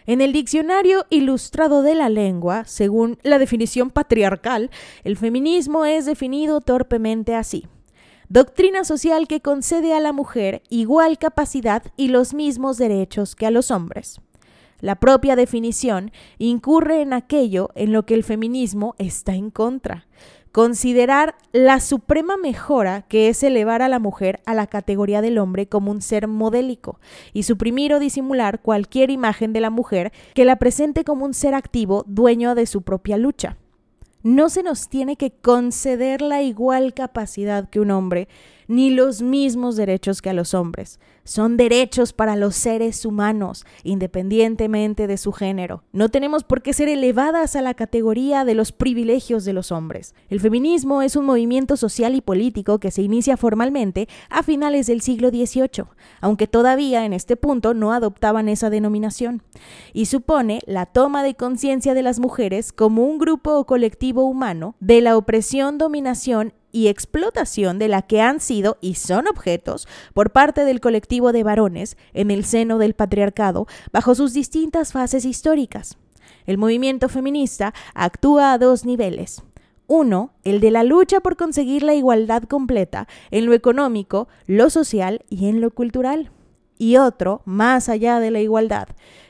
En 0.05 0.21
el 0.21 0.31
Diccionario 0.31 1.05
Ilustrado 1.09 1.81
de 1.81 1.95
la 1.95 2.07
Lengua, 2.07 2.63
según 2.65 3.17
la 3.23 3.39
definición 3.39 3.89
patriarcal, 3.89 4.71
el 5.03 5.17
feminismo 5.17 5.83
es 5.83 6.05
definido 6.05 6.61
torpemente 6.61 7.35
así. 7.35 7.67
Doctrina 8.29 8.85
social 8.85 9.27
que 9.27 9.41
concede 9.41 9.93
a 9.93 9.99
la 9.99 10.13
mujer 10.13 10.61
igual 10.69 11.17
capacidad 11.17 11.83
y 11.97 12.07
los 12.07 12.33
mismos 12.33 12.77
derechos 12.77 13.35
que 13.35 13.47
a 13.47 13.51
los 13.51 13.71
hombres. 13.71 14.21
La 14.79 14.95
propia 14.95 15.35
definición 15.35 16.11
incurre 16.37 17.01
en 17.01 17.13
aquello 17.13 17.71
en 17.75 17.91
lo 17.91 18.05
que 18.05 18.13
el 18.13 18.23
feminismo 18.23 18.95
está 18.99 19.33
en 19.33 19.49
contra, 19.49 20.07
considerar 20.57 21.35
la 21.51 21.79
suprema 21.79 22.35
mejora 22.35 23.03
que 23.03 23.29
es 23.29 23.43
elevar 23.43 23.83
a 23.83 23.87
la 23.87 23.99
mujer 23.99 24.39
a 24.47 24.55
la 24.55 24.65
categoría 24.65 25.21
del 25.21 25.37
hombre 25.37 25.67
como 25.67 25.91
un 25.91 26.01
ser 26.01 26.27
modélico 26.27 26.99
y 27.31 27.43
suprimir 27.43 27.93
o 27.93 27.99
disimular 27.99 28.59
cualquier 28.63 29.11
imagen 29.11 29.53
de 29.53 29.61
la 29.61 29.69
mujer 29.69 30.11
que 30.33 30.45
la 30.45 30.55
presente 30.55 31.03
como 31.03 31.25
un 31.25 31.35
ser 31.35 31.53
activo 31.53 32.05
dueño 32.07 32.55
de 32.55 32.65
su 32.65 32.81
propia 32.81 33.17
lucha. 33.17 33.55
No 34.23 34.49
se 34.49 34.63
nos 34.63 34.89
tiene 34.89 35.15
que 35.15 35.29
conceder 35.29 36.23
la 36.23 36.41
igual 36.41 36.95
capacidad 36.95 37.69
que 37.69 37.79
un 37.79 37.91
hombre 37.91 38.27
ni 38.67 38.89
los 38.89 39.21
mismos 39.21 39.75
derechos 39.75 40.23
que 40.23 40.31
a 40.31 40.33
los 40.33 40.55
hombres. 40.55 40.99
Son 41.27 41.57
derechos 41.57 42.13
para 42.13 42.37
los 42.37 42.55
seres 42.55 43.03
humanos, 43.03 43.65
independientemente 43.83 45.07
de 45.07 45.17
su 45.17 45.33
género. 45.33 45.83
No 45.91 46.07
tenemos 46.07 46.45
por 46.45 46.61
qué 46.61 46.71
ser 46.71 46.87
elevadas 46.87 47.57
a 47.57 47.61
la 47.61 47.73
categoría 47.73 48.45
de 48.45 48.55
los 48.55 48.71
privilegios 48.71 49.43
de 49.43 49.51
los 49.51 49.73
hombres. 49.73 50.15
El 50.29 50.39
feminismo 50.39 51.01
es 51.01 51.17
un 51.17 51.25
movimiento 51.25 51.75
social 51.75 52.15
y 52.15 52.21
político 52.21 52.79
que 52.79 52.91
se 52.91 53.01
inicia 53.01 53.35
formalmente 53.35 54.07
a 54.29 54.41
finales 54.41 54.87
del 54.87 55.01
siglo 55.01 55.27
XVIII, 55.27 55.83
aunque 56.21 56.47
todavía 56.47 57.03
en 57.03 57.11
este 57.11 57.35
punto 57.35 57.73
no 57.73 57.91
adoptaban 57.91 58.47
esa 58.47 58.69
denominación, 58.69 59.43
y 59.91 60.05
supone 60.05 60.61
la 60.65 60.85
toma 60.85 61.23
de 61.23 61.35
conciencia 61.35 61.93
de 61.93 62.03
las 62.03 62.19
mujeres 62.19 62.71
como 62.71 63.03
un 63.03 63.17
grupo 63.17 63.57
o 63.57 63.65
colectivo 63.65 64.23
humano 64.23 64.75
de 64.79 65.01
la 65.01 65.17
opresión, 65.17 65.77
dominación 65.77 66.53
y 66.77 66.89
explotación 66.89 67.79
de 67.79 67.87
la 67.87 68.03
que 68.03 68.21
han 68.21 68.39
sido 68.39 68.77
y 68.81 68.95
son 68.95 69.27
objetos 69.27 69.87
por 70.13 70.31
parte 70.31 70.63
del 70.63 70.79
colectivo 70.79 71.16
de 71.17 71.43
varones 71.43 71.97
en 72.13 72.31
el 72.31 72.45
seno 72.45 72.77
del 72.77 72.93
patriarcado 72.93 73.67
bajo 73.91 74.15
sus 74.15 74.33
distintas 74.33 74.93
fases 74.93 75.25
históricas. 75.25 75.97
El 76.45 76.57
movimiento 76.57 77.09
feminista 77.09 77.73
actúa 77.93 78.53
a 78.53 78.57
dos 78.57 78.85
niveles. 78.85 79.43
Uno, 79.87 80.33
el 80.43 80.59
de 80.59 80.71
la 80.71 80.83
lucha 80.83 81.19
por 81.19 81.35
conseguir 81.35 81.83
la 81.83 81.95
igualdad 81.95 82.43
completa 82.43 83.07
en 83.31 83.45
lo 83.45 83.53
económico, 83.53 84.27
lo 84.45 84.69
social 84.69 85.25
y 85.29 85.47
en 85.47 85.59
lo 85.61 85.71
cultural. 85.71 86.31
Y 86.77 86.97
otro, 86.97 87.41
más 87.45 87.89
allá 87.89 88.19
de 88.19 88.29
la 88.29 88.39
igualdad, 88.39 88.89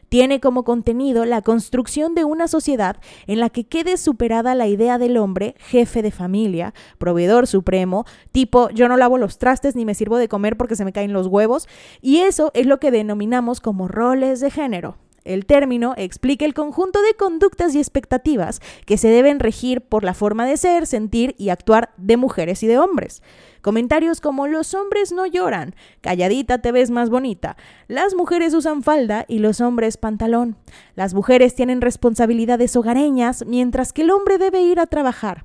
tiene 0.09 0.39
como 0.39 0.63
contenido 0.63 1.25
la 1.25 1.41
construcción 1.41 2.15
de 2.15 2.23
una 2.23 2.47
sociedad 2.47 2.97
en 3.25 3.39
la 3.39 3.49
que 3.49 3.65
quede 3.65 3.97
superada 3.97 4.55
la 4.55 4.67
idea 4.67 4.97
del 4.97 5.17
hombre 5.17 5.55
jefe 5.57 6.01
de 6.01 6.11
familia, 6.11 6.73
proveedor 6.97 7.47
supremo, 7.47 8.05
tipo 8.31 8.69
yo 8.69 8.87
no 8.87 8.97
lavo 8.97 9.17
los 9.17 9.37
trastes 9.37 9.75
ni 9.75 9.85
me 9.85 9.95
sirvo 9.95 10.17
de 10.17 10.27
comer 10.27 10.57
porque 10.57 10.75
se 10.75 10.85
me 10.85 10.93
caen 10.93 11.13
los 11.13 11.27
huevos, 11.27 11.67
y 12.01 12.17
eso 12.17 12.51
es 12.53 12.65
lo 12.65 12.79
que 12.79 12.91
denominamos 12.91 13.61
como 13.61 13.87
roles 13.87 14.39
de 14.39 14.51
género. 14.51 14.97
El 15.27 15.45
término 15.45 15.93
explica 15.97 16.45
el 16.45 16.53
conjunto 16.53 17.01
de 17.01 17.13
conductas 17.13 17.75
y 17.75 17.79
expectativas 17.79 18.61
que 18.85 18.97
se 18.97 19.09
deben 19.09 19.41
regir 19.41 19.81
por 19.81 20.05
la 20.05 20.13
forma 20.13 20.45
de 20.45 20.55
ser, 20.55 20.87
sentir 20.87 21.35
y 21.37 21.49
actuar 21.49 21.89
de 21.97 22.15
mujeres 22.15 22.63
y 22.63 22.67
de 22.67 22.79
hombres. 22.79 23.21
Comentarios 23.61 24.21
como 24.21 24.47
los 24.47 24.73
hombres 24.73 25.11
no 25.11 25.25
lloran, 25.25 25.75
calladita 25.99 26.59
te 26.59 26.71
ves 26.71 26.91
más 26.91 27.09
bonita, 27.09 27.57
las 27.89 28.15
mujeres 28.15 28.53
usan 28.53 28.83
falda 28.83 29.25
y 29.27 29.39
los 29.39 29.59
hombres 29.59 29.97
pantalón, 29.97 30.55
las 30.95 31.13
mujeres 31.13 31.55
tienen 31.55 31.81
responsabilidades 31.81 32.77
hogareñas 32.77 33.45
mientras 33.45 33.91
que 33.91 34.03
el 34.03 34.11
hombre 34.11 34.37
debe 34.37 34.61
ir 34.61 34.79
a 34.79 34.87
trabajar. 34.87 35.43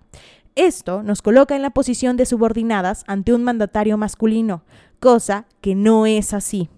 Esto 0.55 1.03
nos 1.03 1.23
coloca 1.23 1.57
en 1.57 1.63
la 1.63 1.71
posición 1.71 2.17
de 2.17 2.27
subordinadas 2.27 3.03
ante 3.09 3.35
un 3.35 3.43
mandatario 3.43 3.97
masculino, 3.97 4.63
cosa 5.01 5.47
que 5.61 5.75
no 5.75 6.07
es 6.07 6.35
así 6.35 6.69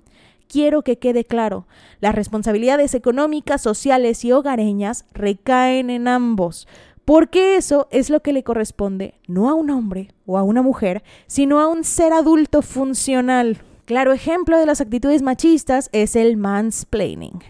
quiero 0.55 0.83
que 0.83 1.01
quede 1.01 1.25
claro, 1.25 1.67
las 1.99 2.15
responsabilidades 2.15 2.95
económicas, 2.95 3.61
sociales 3.61 4.25
y 4.25 4.31
hogareñas 4.31 5.05
recaen 5.13 5.91
en 5.91 6.07
ambos, 6.07 6.69
porque 7.05 7.57
eso 7.57 7.89
es 7.91 8.09
lo 8.09 8.21
que 8.23 8.33
le 8.33 8.45
corresponde 8.45 9.15
no 9.27 9.51
a 9.51 9.55
un 9.55 9.69
hombre 9.71 10.15
o 10.27 10.39
a 10.39 10.45
una 10.45 10.63
mujer, 10.63 11.03
sino 11.27 11.59
a 11.59 11.67
un 11.67 11.83
ser 11.83 12.13
adulto 12.13 12.63
funcional. 12.63 13.63
Claro 13.85 14.13
ejemplo 14.13 14.57
de 14.57 14.67
las 14.67 14.81
actitudes 14.81 15.23
machistas 15.23 15.91
es 15.91 16.15
el 16.15 16.37
mansplaining. 16.37 17.43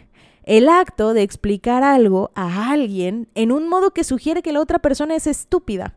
El 0.45 0.71
acto 0.71 1.13
de 1.13 1.21
explicar 1.21 1.83
algo 1.83 2.31
a 2.35 2.71
alguien 2.71 3.29
en 3.35 3.53
un 3.53 3.69
modo 3.69 3.91
que 3.91 4.03
sugiere 4.03 4.41
que 4.41 4.53
la 4.55 4.61
otra 4.61 4.79
persona 4.79 5.15
es 5.15 5.27
estúpida. 5.27 5.95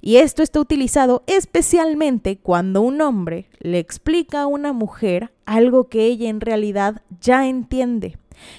Y 0.00 0.16
esto 0.16 0.42
está 0.42 0.60
utilizado 0.60 1.22
especialmente 1.26 2.38
cuando 2.38 2.80
un 2.80 3.00
hombre 3.00 3.48
le 3.58 3.78
explica 3.78 4.42
a 4.42 4.46
una 4.46 4.72
mujer 4.72 5.32
algo 5.44 5.88
que 5.88 6.04
ella 6.06 6.28
en 6.28 6.40
realidad 6.40 7.02
ya 7.20 7.46
entiende. 7.46 8.18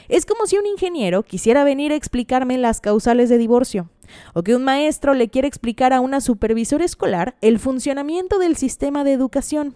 Es 0.09 0.25
como 0.25 0.47
si 0.47 0.57
un 0.57 0.65
ingeniero 0.65 1.23
quisiera 1.23 1.63
venir 1.63 1.91
a 1.91 1.95
explicarme 1.95 2.57
las 2.57 2.81
causales 2.81 3.29
de 3.29 3.37
divorcio, 3.37 3.89
o 4.33 4.43
que 4.43 4.55
un 4.55 4.63
maestro 4.63 5.13
le 5.13 5.29
quiere 5.29 5.47
explicar 5.47 5.93
a 5.93 6.01
una 6.01 6.21
supervisora 6.21 6.85
escolar 6.85 7.35
el 7.41 7.59
funcionamiento 7.59 8.39
del 8.39 8.55
sistema 8.55 9.03
de 9.03 9.13
educación, 9.13 9.75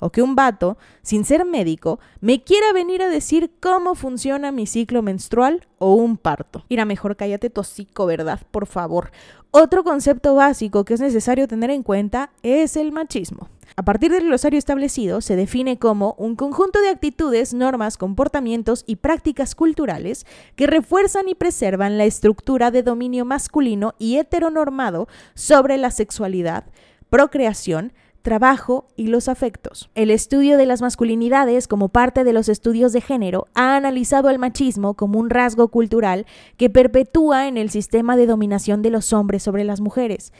o 0.00 0.10
que 0.10 0.22
un 0.22 0.34
vato, 0.34 0.76
sin 1.02 1.24
ser 1.24 1.44
médico, 1.44 2.00
me 2.20 2.42
quiera 2.42 2.72
venir 2.72 3.02
a 3.02 3.08
decir 3.08 3.52
cómo 3.60 3.94
funciona 3.94 4.50
mi 4.50 4.66
ciclo 4.66 5.02
menstrual 5.02 5.66
o 5.78 5.94
un 5.94 6.16
parto. 6.16 6.64
Mira, 6.68 6.84
mejor 6.84 7.16
cállate 7.16 7.50
tosico, 7.50 8.06
¿verdad? 8.06 8.40
Por 8.50 8.66
favor. 8.66 9.12
Otro 9.52 9.84
concepto 9.84 10.34
básico 10.34 10.84
que 10.84 10.94
es 10.94 11.00
necesario 11.00 11.48
tener 11.48 11.70
en 11.70 11.82
cuenta 11.82 12.30
es 12.42 12.76
el 12.76 12.92
machismo. 12.92 13.48
A 13.76 13.82
partir 13.82 14.10
del 14.10 14.26
glosario 14.26 14.58
establecido, 14.58 15.20
se 15.20 15.36
define 15.36 15.78
como 15.78 16.14
un 16.18 16.36
conjunto 16.36 16.80
de 16.80 16.88
actitudes, 16.88 17.54
normas, 17.54 17.96
comportamientos 17.96 18.84
y 18.86 18.96
prácticas 18.96 19.54
culturales 19.54 20.26
que 20.56 20.66
refuerzan 20.66 21.28
y 21.28 21.34
preservan 21.34 21.96
la 21.96 22.04
estructura 22.04 22.70
de 22.70 22.82
dominio 22.82 23.24
masculino 23.24 23.94
y 23.98 24.16
heteronormado 24.16 25.08
sobre 25.34 25.78
la 25.78 25.90
sexualidad, 25.90 26.64
procreación, 27.08 27.92
trabajo 28.22 28.86
y 28.96 29.06
los 29.08 29.28
afectos. 29.28 29.90
El 29.94 30.10
estudio 30.10 30.56
de 30.56 30.66
las 30.66 30.82
masculinidades 30.82 31.68
como 31.68 31.88
parte 31.88 32.24
de 32.24 32.32
los 32.32 32.48
estudios 32.48 32.92
de 32.92 33.00
género 33.00 33.46
ha 33.54 33.76
analizado 33.76 34.30
el 34.30 34.38
machismo 34.38 34.94
como 34.94 35.18
un 35.18 35.30
rasgo 35.30 35.68
cultural 35.68 36.26
que 36.56 36.70
perpetúa 36.70 37.48
en 37.48 37.56
el 37.56 37.70
sistema 37.70 38.16
de 38.16 38.26
dominación 38.26 38.82
de 38.82 38.90
los 38.90 39.12
hombres 39.12 39.42
sobre 39.42 39.64
las 39.64 39.80
mujeres. 39.80 40.32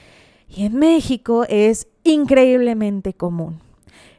Y 0.48 0.64
en 0.64 0.76
México 0.76 1.44
es 1.48 1.86
increíblemente 2.04 3.14
común. 3.14 3.69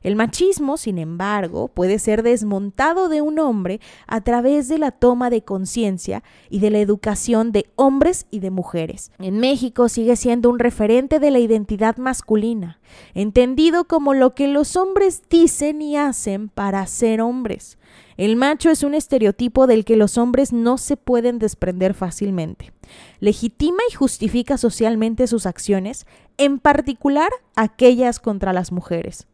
El 0.01 0.15
machismo, 0.15 0.77
sin 0.77 0.98
embargo, 0.98 1.67
puede 1.67 2.00
ser 2.00 2.24
desmontado 2.24 3.08
de 3.08 3.22
un 3.22 3.38
hombre 3.39 3.79
a 4.08 4.22
través 4.22 4.67
de 4.67 4.79
la 4.79 4.91
toma 4.91 5.29
de 5.29 5.43
conciencia 5.43 6.24
y 6.50 6.60
de 6.60 6.72
la 6.72 6.79
educación 6.79 7.51
de 7.51 7.67
hombres 7.75 8.25
y 8.31 8.39
de 8.39 8.50
mujeres. 8.50 9.12
En 9.20 9.39
México 9.39 9.89
sigue 9.89 10.15
siendo 10.15 10.50
un 10.50 10.60
referente 10.60 11.20
de 11.20 11.29
la 11.29 11.39
identidad 11.39 11.98
masculina, 11.98 12.79
entendido 13.13 13.86
como 13.86 14.13
lo 14.13 14.34
que 14.34 14.48
los 14.48 14.75
hombres 14.75 15.22
dicen 15.29 15.81
y 15.81 15.98
hacen 15.98 16.50
para 16.50 16.86
ser 16.88 17.22
hombres. 17.22 17.77
El 18.17 18.36
macho 18.36 18.70
es 18.70 18.84
un 18.84 18.93
estereotipo 18.93 19.67
del 19.67 19.86
que 19.86 19.96
los 19.96 20.17
hombres 20.17 20.53
no 20.53 20.77
se 20.77 20.98
pueden 20.98 21.39
desprender 21.39 21.93
fácilmente. 21.93 22.72
Legitima 23.20 23.81
y 23.89 23.93
justifica 23.93 24.58
socialmente 24.58 25.27
sus 25.27 25.46
acciones, 25.46 26.05
en 26.38 26.60
particular 26.60 27.31
aquellas 27.55 28.20
contra 28.20 28.53
las 28.53 28.72
mujeres. 28.72 29.27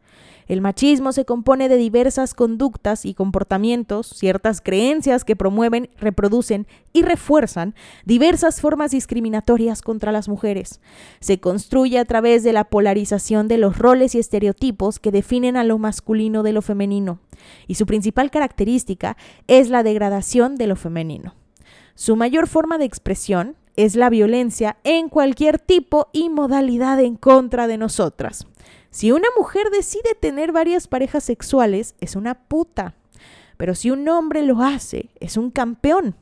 El 0.48 0.62
machismo 0.62 1.12
se 1.12 1.26
compone 1.26 1.68
de 1.68 1.76
diversas 1.76 2.32
conductas 2.32 3.04
y 3.04 3.12
comportamientos, 3.12 4.08
ciertas 4.08 4.62
creencias 4.62 5.24
que 5.24 5.36
promueven, 5.36 5.90
reproducen 5.98 6.66
y 6.94 7.02
refuerzan 7.02 7.74
diversas 8.06 8.62
formas 8.62 8.90
discriminatorias 8.92 9.82
contra 9.82 10.10
las 10.10 10.26
mujeres. 10.26 10.80
Se 11.20 11.38
construye 11.38 11.98
a 11.98 12.06
través 12.06 12.42
de 12.44 12.54
la 12.54 12.64
polarización 12.64 13.46
de 13.46 13.58
los 13.58 13.76
roles 13.76 14.14
y 14.14 14.18
estereotipos 14.18 14.98
que 14.98 15.12
definen 15.12 15.58
a 15.58 15.64
lo 15.64 15.76
masculino 15.76 16.42
de 16.42 16.54
lo 16.54 16.62
femenino, 16.62 17.20
y 17.66 17.74
su 17.74 17.84
principal 17.84 18.30
característica 18.30 19.18
es 19.48 19.68
la 19.68 19.82
degradación 19.82 20.56
de 20.56 20.66
lo 20.66 20.76
femenino. 20.76 21.34
Su 21.94 22.16
mayor 22.16 22.46
forma 22.46 22.78
de 22.78 22.86
expresión 22.86 23.56
es 23.76 23.96
la 23.96 24.08
violencia 24.08 24.78
en 24.82 25.08
cualquier 25.08 25.58
tipo 25.58 26.08
y 26.12 26.30
modalidad 26.30 26.98
en 27.00 27.16
contra 27.16 27.66
de 27.66 27.76
nosotras. 27.76 28.46
Si 28.90 29.12
una 29.12 29.28
mujer 29.36 29.70
decide 29.70 30.14
tener 30.18 30.52
varias 30.52 30.88
parejas 30.88 31.24
sexuales, 31.24 31.94
es 32.00 32.16
una 32.16 32.34
puta. 32.34 32.94
Pero 33.56 33.74
si 33.74 33.90
un 33.90 34.08
hombre 34.08 34.42
lo 34.42 34.62
hace, 34.62 35.10
es 35.20 35.36
un 35.36 35.50
campeón. 35.50 36.14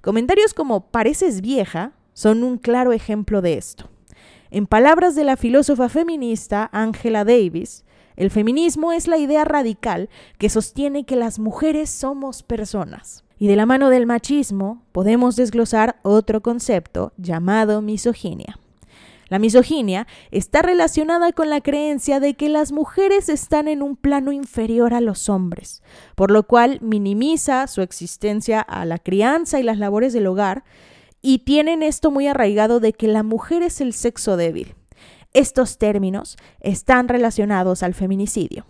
Comentarios 0.00 0.54
como 0.54 0.88
pareces 0.88 1.40
vieja 1.40 1.92
son 2.12 2.44
un 2.44 2.56
claro 2.56 2.92
ejemplo 2.92 3.42
de 3.42 3.54
esto. 3.54 3.90
En 4.50 4.66
palabras 4.66 5.16
de 5.16 5.24
la 5.24 5.36
filósofa 5.36 5.88
feminista 5.88 6.70
Angela 6.72 7.24
Davis, 7.24 7.84
el 8.16 8.30
feminismo 8.30 8.92
es 8.92 9.08
la 9.08 9.18
idea 9.18 9.44
radical 9.44 10.08
que 10.38 10.48
sostiene 10.48 11.04
que 11.04 11.16
las 11.16 11.40
mujeres 11.40 11.90
somos 11.90 12.44
personas. 12.44 13.24
Y 13.36 13.48
de 13.48 13.56
la 13.56 13.66
mano 13.66 13.90
del 13.90 14.06
machismo 14.06 14.84
podemos 14.92 15.34
desglosar 15.34 15.98
otro 16.02 16.40
concepto 16.40 17.12
llamado 17.16 17.82
misoginia. 17.82 18.58
La 19.28 19.38
misoginia 19.38 20.06
está 20.30 20.62
relacionada 20.62 21.32
con 21.32 21.48
la 21.48 21.60
creencia 21.60 22.20
de 22.20 22.34
que 22.34 22.48
las 22.48 22.72
mujeres 22.72 23.28
están 23.28 23.68
en 23.68 23.82
un 23.82 23.96
plano 23.96 24.32
inferior 24.32 24.94
a 24.94 25.00
los 25.00 25.28
hombres, 25.28 25.82
por 26.14 26.30
lo 26.30 26.42
cual 26.46 26.78
minimiza 26.82 27.66
su 27.66 27.80
existencia 27.82 28.60
a 28.60 28.84
la 28.84 28.98
crianza 28.98 29.58
y 29.58 29.62
las 29.62 29.78
labores 29.78 30.12
del 30.12 30.26
hogar, 30.26 30.64
y 31.22 31.38
tienen 31.38 31.82
esto 31.82 32.10
muy 32.10 32.26
arraigado 32.26 32.80
de 32.80 32.92
que 32.92 33.08
la 33.08 33.22
mujer 33.22 33.62
es 33.62 33.80
el 33.80 33.94
sexo 33.94 34.36
débil. 34.36 34.74
estos 35.32 35.78
términos 35.78 36.36
están 36.60 37.08
relacionados 37.08 37.82
al 37.82 37.92
feminicidio. 37.92 38.66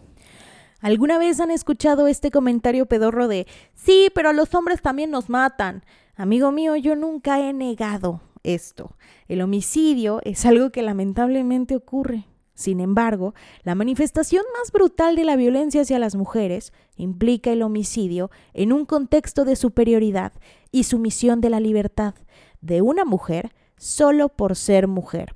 ¿Alguna 0.81 1.19
vez 1.19 1.41
han 1.41 1.51
escuchado 1.51 2.09
este 2.09 2.31
comentario 2.31 2.87
pedorro 2.87 3.29
de, 3.29 3.47
sí, 3.75 4.09
pero 4.15 4.33
los 4.33 4.55
hombres 4.55 4.83
también 4.83 5.11
nos 5.11 5.29
matan? 5.29 5.85
Amigo 6.17 6.53
mío, 6.53 6.75
yo 6.77 6.97
nunca 6.97 7.39
he 7.41 7.53
negado 7.53 8.21
esto. 8.45 8.97
El 9.27 9.41
homicidio 9.41 10.21
es 10.23 10.47
algo 10.47 10.71
que 10.71 10.83
lamentablemente 10.83 11.75
ocurre. 11.75 12.27
Sin 12.55 12.79
embargo, 12.79 13.35
la 13.65 13.75
manifestación 13.75 14.45
más 14.57 14.71
brutal 14.71 15.17
de 15.17 15.25
la 15.25 15.35
violencia 15.35 15.83
hacia 15.83 15.99
las 15.99 16.15
mujeres 16.15 16.73
implica 16.97 17.51
el 17.51 17.63
homicidio 17.63 18.31
en 18.53 18.73
un 18.73 18.87
contexto 18.87 19.45
de 19.45 19.57
superioridad 19.57 20.33
y 20.71 20.85
sumisión 20.85 21.41
de 21.41 21.51
la 21.51 21.59
libertad 21.59 22.15
de 22.61 22.81
una 22.81 23.05
mujer 23.05 23.53
solo 23.77 24.29
por 24.29 24.55
ser 24.55 24.87
mujer. 24.87 25.33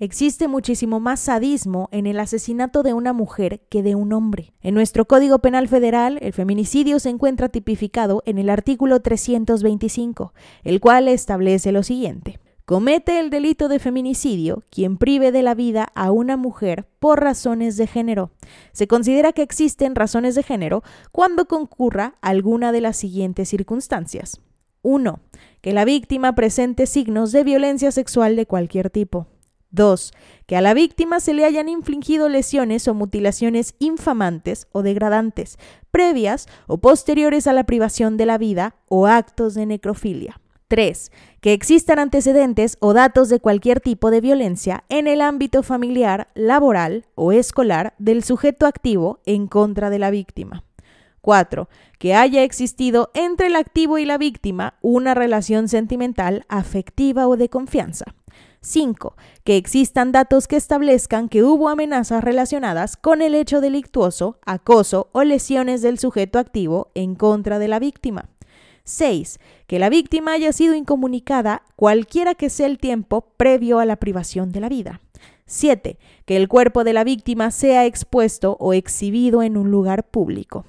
Existe 0.00 0.48
muchísimo 0.48 0.98
más 0.98 1.20
sadismo 1.20 1.88
en 1.92 2.08
el 2.08 2.18
asesinato 2.18 2.82
de 2.82 2.92
una 2.94 3.12
mujer 3.12 3.60
que 3.68 3.84
de 3.84 3.94
un 3.94 4.12
hombre. 4.12 4.52
En 4.60 4.74
nuestro 4.74 5.04
Código 5.04 5.38
Penal 5.38 5.68
Federal, 5.68 6.18
el 6.20 6.32
feminicidio 6.32 6.98
se 6.98 7.10
encuentra 7.10 7.48
tipificado 7.48 8.20
en 8.26 8.38
el 8.38 8.50
artículo 8.50 9.00
325, 9.00 10.34
el 10.64 10.80
cual 10.80 11.06
establece 11.06 11.70
lo 11.70 11.84
siguiente. 11.84 12.40
Comete 12.64 13.20
el 13.20 13.30
delito 13.30 13.68
de 13.68 13.78
feminicidio 13.78 14.64
quien 14.68 14.96
prive 14.96 15.30
de 15.30 15.44
la 15.44 15.54
vida 15.54 15.92
a 15.94 16.10
una 16.10 16.36
mujer 16.36 16.88
por 16.98 17.20
razones 17.20 17.76
de 17.76 17.86
género. 17.86 18.32
Se 18.72 18.88
considera 18.88 19.32
que 19.32 19.42
existen 19.42 19.94
razones 19.94 20.34
de 20.34 20.42
género 20.42 20.82
cuando 21.12 21.46
concurra 21.46 22.16
alguna 22.20 22.72
de 22.72 22.80
las 22.80 22.96
siguientes 22.96 23.48
circunstancias. 23.48 24.40
1. 24.82 25.20
Que 25.60 25.72
la 25.72 25.84
víctima 25.84 26.34
presente 26.34 26.86
signos 26.86 27.30
de 27.30 27.44
violencia 27.44 27.92
sexual 27.92 28.34
de 28.34 28.46
cualquier 28.46 28.90
tipo. 28.90 29.28
2. 29.74 30.12
Que 30.46 30.56
a 30.56 30.60
la 30.60 30.74
víctima 30.74 31.20
se 31.20 31.34
le 31.34 31.44
hayan 31.44 31.68
infligido 31.68 32.28
lesiones 32.28 32.86
o 32.88 32.94
mutilaciones 32.94 33.74
infamantes 33.78 34.66
o 34.72 34.82
degradantes, 34.82 35.58
previas 35.90 36.46
o 36.66 36.78
posteriores 36.78 37.46
a 37.46 37.52
la 37.52 37.64
privación 37.64 38.16
de 38.16 38.26
la 38.26 38.38
vida 38.38 38.76
o 38.88 39.06
actos 39.06 39.54
de 39.54 39.66
necrofilia. 39.66 40.40
3. 40.68 41.12
Que 41.40 41.52
existan 41.52 41.98
antecedentes 41.98 42.76
o 42.80 42.94
datos 42.94 43.28
de 43.28 43.38
cualquier 43.38 43.80
tipo 43.80 44.10
de 44.10 44.20
violencia 44.20 44.84
en 44.88 45.06
el 45.06 45.20
ámbito 45.20 45.62
familiar, 45.62 46.28
laboral 46.34 47.06
o 47.14 47.32
escolar 47.32 47.94
del 47.98 48.24
sujeto 48.24 48.66
activo 48.66 49.20
en 49.26 49.46
contra 49.46 49.90
de 49.90 49.98
la 49.98 50.10
víctima. 50.10 50.64
4. 51.20 51.68
Que 51.98 52.14
haya 52.14 52.42
existido 52.42 53.10
entre 53.14 53.46
el 53.46 53.56
activo 53.56 53.98
y 53.98 54.04
la 54.04 54.18
víctima 54.18 54.74
una 54.82 55.14
relación 55.14 55.68
sentimental, 55.68 56.44
afectiva 56.48 57.28
o 57.28 57.36
de 57.36 57.48
confianza. 57.48 58.04
5. 58.64 59.14
Que 59.44 59.56
existan 59.56 60.10
datos 60.10 60.48
que 60.48 60.56
establezcan 60.56 61.28
que 61.28 61.42
hubo 61.42 61.68
amenazas 61.68 62.24
relacionadas 62.24 62.96
con 62.96 63.22
el 63.22 63.34
hecho 63.34 63.60
delictuoso, 63.60 64.38
acoso 64.44 65.08
o 65.12 65.22
lesiones 65.22 65.82
del 65.82 65.98
sujeto 65.98 66.38
activo 66.38 66.90
en 66.94 67.14
contra 67.14 67.58
de 67.58 67.68
la 67.68 67.78
víctima. 67.78 68.30
6. 68.84 69.38
Que 69.66 69.78
la 69.78 69.88
víctima 69.88 70.32
haya 70.32 70.52
sido 70.52 70.74
incomunicada 70.74 71.62
cualquiera 71.76 72.34
que 72.34 72.50
sea 72.50 72.66
el 72.66 72.78
tiempo 72.78 73.32
previo 73.36 73.78
a 73.78 73.84
la 73.84 73.96
privación 73.96 74.50
de 74.50 74.60
la 74.60 74.68
vida. 74.68 75.00
7. 75.46 75.98
Que 76.24 76.36
el 76.36 76.48
cuerpo 76.48 76.84
de 76.84 76.92
la 76.92 77.04
víctima 77.04 77.50
sea 77.50 77.86
expuesto 77.86 78.56
o 78.60 78.72
exhibido 78.72 79.42
en 79.42 79.56
un 79.56 79.70
lugar 79.70 80.04
público. 80.04 80.64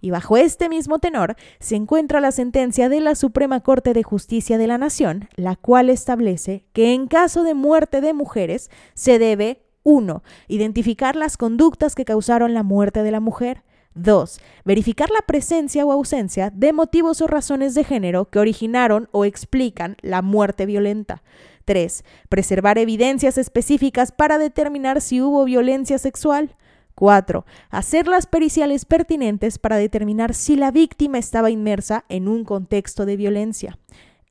Y 0.00 0.10
bajo 0.10 0.36
este 0.36 0.68
mismo 0.68 0.98
tenor 0.98 1.36
se 1.58 1.76
encuentra 1.76 2.20
la 2.20 2.32
sentencia 2.32 2.88
de 2.88 3.00
la 3.00 3.14
Suprema 3.14 3.60
Corte 3.60 3.92
de 3.92 4.02
Justicia 4.02 4.58
de 4.58 4.66
la 4.66 4.78
Nación, 4.78 5.28
la 5.36 5.56
cual 5.56 5.90
establece 5.90 6.64
que 6.72 6.94
en 6.94 7.06
caso 7.06 7.42
de 7.42 7.54
muerte 7.54 8.00
de 8.00 8.14
mujeres 8.14 8.70
se 8.94 9.18
debe 9.18 9.62
1. 9.82 10.22
Identificar 10.48 11.16
las 11.16 11.36
conductas 11.36 11.94
que 11.94 12.04
causaron 12.04 12.54
la 12.54 12.62
muerte 12.62 13.02
de 13.02 13.10
la 13.10 13.20
mujer. 13.20 13.62
2. 13.94 14.40
Verificar 14.64 15.10
la 15.10 15.22
presencia 15.26 15.84
o 15.84 15.92
ausencia 15.92 16.50
de 16.50 16.72
motivos 16.72 17.20
o 17.20 17.26
razones 17.26 17.74
de 17.74 17.84
género 17.84 18.30
que 18.30 18.38
originaron 18.38 19.08
o 19.10 19.24
explican 19.24 19.96
la 20.00 20.22
muerte 20.22 20.64
violenta. 20.64 21.22
3. 21.64 22.04
Preservar 22.28 22.78
evidencias 22.78 23.36
específicas 23.36 24.12
para 24.12 24.38
determinar 24.38 25.00
si 25.00 25.20
hubo 25.20 25.44
violencia 25.44 25.98
sexual. 25.98 26.54
4. 27.00 27.46
Hacer 27.70 28.06
las 28.08 28.26
periciales 28.26 28.84
pertinentes 28.84 29.58
para 29.58 29.78
determinar 29.78 30.34
si 30.34 30.54
la 30.54 30.70
víctima 30.70 31.16
estaba 31.16 31.48
inmersa 31.48 32.04
en 32.10 32.28
un 32.28 32.44
contexto 32.44 33.06
de 33.06 33.16
violencia. 33.16 33.78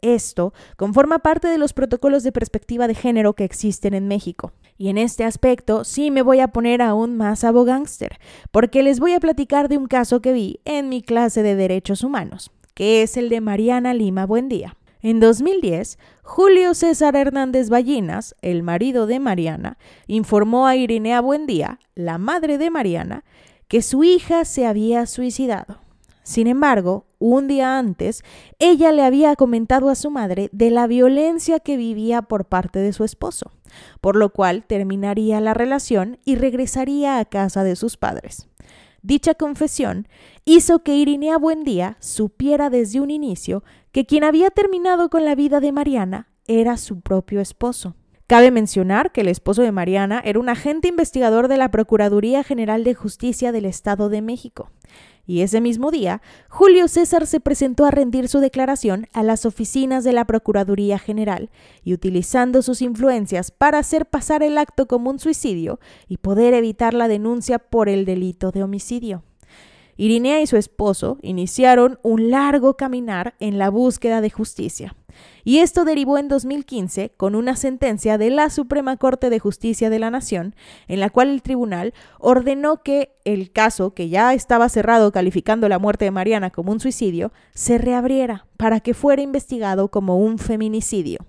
Esto 0.04 0.54
conforma 0.78 1.18
parte 1.18 1.48
de 1.48 1.58
los 1.58 1.74
protocolos 1.74 2.22
de 2.22 2.32
perspectiva 2.32 2.88
de 2.88 2.94
género 2.94 3.34
que 3.34 3.44
existen 3.44 3.96
en 3.96 4.08
México. 4.08 4.54
Y 4.78 4.90
en 4.90 5.00
este 5.00 5.24
aspecto 5.24 5.84
sí 5.84 6.12
me 6.12 6.22
voy 6.22 6.42
a 6.42 6.50
poner 6.50 6.84
aún 6.84 7.18
más 7.18 7.44
abogánster, 7.44 8.20
porque 8.52 8.84
les 8.84 9.00
voy 9.00 9.14
a 9.14 9.20
platicar 9.20 9.68
de 9.68 9.80
un 9.80 9.88
caso 9.88 10.22
que 10.22 10.32
vi 10.32 10.60
en 10.64 10.90
mi 10.90 11.02
clase 11.02 11.42
de 11.42 11.56
Derechos 11.56 12.04
Humanos, 12.04 12.52
que 12.76 13.02
es 13.02 13.18
el 13.18 13.30
de 13.30 13.42
Mariana 13.42 13.96
Lima 13.96 14.28
Buendía. 14.28 14.78
En 15.02 15.22
2010, 15.22 15.98
Julio 16.24 16.74
César 16.74 17.16
Hernández 17.16 17.70
Ballinas, 17.70 18.36
el 18.42 18.64
marido 18.64 19.08
de 19.08 19.22
Mariana, 19.22 19.78
informó 20.08 20.68
a 20.68 20.76
Irinea 20.76 21.22
Buendía, 21.22 21.80
la 21.96 22.18
madre 22.18 22.58
de 22.58 22.70
Mariana, 22.70 23.24
que 23.70 23.82
su 23.82 24.04
hija 24.04 24.44
se 24.44 24.66
había 24.66 25.06
suicidado. 25.06 25.80
Sin 26.24 26.48
embargo, 26.48 27.06
un 27.18 27.48
día 27.48 27.80
antes, 27.80 28.24
ella 28.60 28.92
le 28.92 29.04
había 29.04 29.38
comentado 29.38 29.88
a 29.88 29.96
su 29.96 30.12
madre 30.12 30.50
de 30.52 30.70
la 30.70 30.86
violencia 30.86 31.62
que 31.62 31.78
vivía 31.78 32.22
por 32.22 32.44
parte 32.44 32.80
de 32.80 32.92
su 32.92 33.06
esposo, 33.06 33.54
por 34.02 34.18
lo 34.18 34.32
cual 34.34 34.66
terminaría 34.66 35.40
la 35.40 35.54
relación 35.54 36.20
y 36.26 36.36
regresaría 36.36 37.20
a 37.20 37.26
casa 37.26 37.64
de 37.64 37.78
sus 37.78 37.96
padres. 37.96 38.50
Dicha 39.02 39.34
confesión 39.34 40.10
hizo 40.44 40.84
que 40.84 40.96
Irinea 40.96 41.38
Buendía 41.38 41.96
supiera 42.00 42.70
desde 42.70 43.00
un 43.00 43.12
inicio 43.12 43.64
que 43.92 44.06
quien 44.06 44.24
había 44.24 44.50
terminado 44.50 45.10
con 45.10 45.26
la 45.26 45.36
vida 45.36 45.60
de 45.60 45.72
Mariana 45.72 46.30
era 46.48 46.78
su 46.78 47.02
propio 47.02 47.42
esposo. 47.42 47.96
Cabe 48.28 48.52
mencionar 48.52 49.12
que 49.12 49.22
el 49.22 49.28
esposo 49.28 49.62
de 49.64 49.72
Mariana 49.72 50.22
era 50.24 50.40
un 50.40 50.50
agente 50.50 50.88
investigador 50.88 51.48
de 51.48 51.58
la 51.58 51.72
Procuraduría 51.72 52.44
General 52.44 52.84
de 52.84 52.94
Justicia 52.94 53.52
del 53.52 53.66
Estado 53.66 54.10
de 54.10 54.22
México 54.22 54.72
y 55.30 55.44
ese 55.44 55.62
mismo 55.62 55.92
día, 55.92 56.24
Julio 56.50 56.88
César 56.88 57.28
se 57.28 57.40
presentó 57.40 57.86
a 57.86 57.92
rendir 57.92 58.28
su 58.28 58.40
declaración 58.40 59.06
a 59.14 59.22
las 59.22 59.46
oficinas 59.46 60.04
de 60.04 60.12
la 60.12 60.26
Procuraduría 60.26 60.98
General 60.98 61.52
y 61.84 61.94
utilizando 61.94 62.64
sus 62.64 62.82
influencias 62.82 63.52
para 63.52 63.78
hacer 63.78 64.08
pasar 64.08 64.42
el 64.42 64.58
acto 64.58 64.88
como 64.88 65.12
un 65.12 65.20
suicidio 65.20 65.80
y 66.08 66.18
poder 66.18 66.56
evitar 66.56 66.96
la 66.96 67.08
denuncia 67.08 67.60
por 67.60 67.90
el 67.90 68.06
delito 68.06 68.50
de 68.50 68.64
homicidio. 68.64 69.24
Irinea 70.00 70.40
y 70.40 70.48
su 70.48 70.56
esposo 70.56 71.18
iniciaron 71.22 72.00
un 72.04 72.32
largo 72.32 72.78
caminar 72.78 73.36
en 73.42 73.58
la 73.58 73.70
búsqueda 73.70 74.22
de 74.22 74.30
justicia. 74.30 74.96
Y 75.44 75.58
esto 75.58 75.84
derivó 75.84 76.18
en 76.18 76.30
2015 76.30 77.12
con 77.18 77.36
una 77.36 77.58
sentencia 77.58 78.18
de 78.18 78.30
la 78.30 78.50
Suprema 78.50 78.96
Corte 78.96 79.30
de 79.30 79.40
Justicia 79.40 79.90
de 79.90 80.00
la 80.00 80.10
Nación, 80.10 80.56
en 80.88 81.02
la 81.02 81.10
cual 81.10 81.28
el 81.28 81.42
tribunal 81.42 81.94
ordenó 82.18 82.82
que 82.82 83.18
el 83.26 83.52
caso, 83.52 83.94
que 83.94 84.08
ya 84.08 84.34
estaba 84.34 84.70
cerrado 84.70 85.12
calificando 85.12 85.68
la 85.68 85.80
muerte 85.80 86.06
de 86.06 86.12
Mariana 86.12 86.50
como 86.50 86.72
un 86.72 86.80
suicidio, 86.80 87.34
se 87.54 87.78
reabriera 87.78 88.48
para 88.56 88.80
que 88.80 88.94
fuera 88.94 89.22
investigado 89.22 89.92
como 89.92 90.18
un 90.18 90.38
feminicidio. 90.38 91.20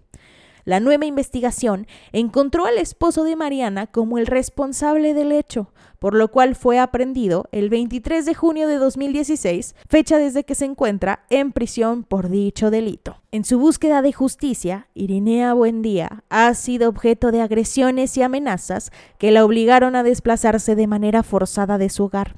La 0.65 0.79
nueva 0.79 1.07
investigación 1.07 1.89
encontró 2.13 2.67
al 2.67 2.79
esposo 2.79 3.25
de 3.25 3.35
Mariana 3.35 3.89
como 3.89 4.19
el 4.19 4.27
responsable 4.27 5.15
del 5.15 5.33
hecho, 5.33 5.73
por 6.01 6.15
lo 6.15 6.29
cual 6.29 6.57
fue 6.57 6.79
aprendido 6.79 7.45
el 7.53 7.69
23 7.69 8.25
de 8.25 8.35
junio 8.35 8.67
de 8.67 8.77
2016, 8.77 9.77
fecha 9.89 10.19
desde 10.19 10.45
que 10.45 10.55
se 10.55 10.65
encuentra 10.65 11.27
en 11.29 11.53
prisión 11.53 12.03
por 12.03 12.31
dicho 12.31 12.71
delito. 12.71 13.19
En 13.31 13.45
su 13.45 13.59
búsqueda 13.59 14.01
de 14.03 14.13
justicia, 14.13 14.89
Irinea 14.95 15.53
Buendía 15.53 16.25
ha 16.31 16.53
sido 16.55 16.89
objeto 16.89 17.31
de 17.31 17.43
agresiones 17.43 18.17
y 18.17 18.23
amenazas 18.23 18.91
que 19.19 19.31
la 19.31 19.45
obligaron 19.45 19.95
a 19.95 20.03
desplazarse 20.03 20.75
de 20.75 20.87
manera 20.87 21.23
forzada 21.23 21.77
de 21.77 21.91
su 21.91 22.05
hogar. 22.05 22.35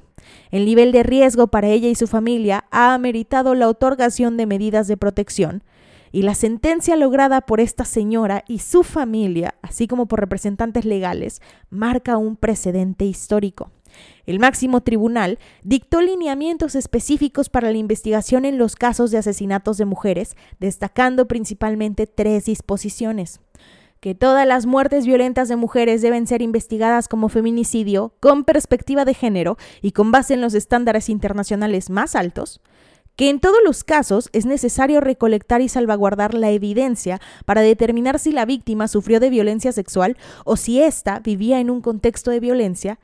El 0.51 0.65
nivel 0.65 0.91
de 0.91 1.03
riesgo 1.03 1.47
para 1.47 1.69
ella 1.69 1.87
y 1.87 1.95
su 1.95 2.07
familia 2.07 2.65
ha 2.69 2.93
ameritado 2.93 3.55
la 3.55 3.69
otorgación 3.69 4.37
de 4.37 4.45
medidas 4.45 4.87
de 4.87 4.97
protección, 4.97 5.63
y 6.13 6.21
la 6.21 6.35
sentencia 6.35 6.95
lograda 6.95 7.41
por 7.41 7.59
esta 7.59 7.83
señora 7.83 8.45
y 8.47 8.59
su 8.59 8.83
familia, 8.83 9.55
así 9.63 9.87
como 9.87 10.05
por 10.05 10.21
representantes 10.21 10.85
legales, 10.85 11.41
marca 11.71 12.17
un 12.17 12.37
precedente 12.37 13.03
histórico. 13.03 13.71
El 14.25 14.39
máximo 14.39 14.81
tribunal 14.81 15.39
dictó 15.63 16.01
lineamientos 16.01 16.75
específicos 16.75 17.49
para 17.49 17.71
la 17.71 17.77
investigación 17.77 18.45
en 18.45 18.59
los 18.59 18.75
casos 18.75 19.09
de 19.09 19.17
asesinatos 19.17 19.77
de 19.77 19.85
mujeres, 19.85 20.37
destacando 20.59 21.27
principalmente 21.27 22.05
tres 22.07 22.45
disposiciones 22.45 23.41
que 24.03 24.15
todas 24.15 24.45
las 24.45 24.65
muertes 24.65 25.05
violentas 25.05 25.47
de 25.47 25.55
mujeres 25.55 26.01
deben 26.01 26.27
ser 26.27 26.41
investigadas 26.41 27.07
como 27.07 27.29
feminicidio 27.29 28.13
con 28.19 28.43
perspectiva 28.43 29.05
de 29.05 29.13
género 29.13 29.57
y 29.81 29.93
con 29.93 30.11
base 30.11 30.33
en 30.33 30.41
los 30.41 30.55
estándares 30.55 31.07
internacionales 31.07 31.89
más 31.89 32.17
altos, 32.17 32.59
que 33.15 33.29
en 33.29 33.39
todos 33.39 33.59
los 33.63 33.83
casos 33.83 34.29
es 34.33 34.45
necesario 34.45 35.01
recolectar 35.01 35.61
y 35.61 35.69
salvaguardar 35.69 36.33
la 36.33 36.49
evidencia 36.51 37.21
para 37.45 37.61
determinar 37.61 38.19
si 38.19 38.31
la 38.31 38.45
víctima 38.45 38.87
sufrió 38.87 39.19
de 39.19 39.29
violencia 39.29 39.71
sexual 39.71 40.17
o 40.45 40.57
si 40.57 40.81
ésta 40.81 41.19
vivía 41.19 41.59
en 41.59 41.69
un 41.69 41.81
contexto 41.81 42.31
de 42.31 42.39
violencia, 42.39 42.99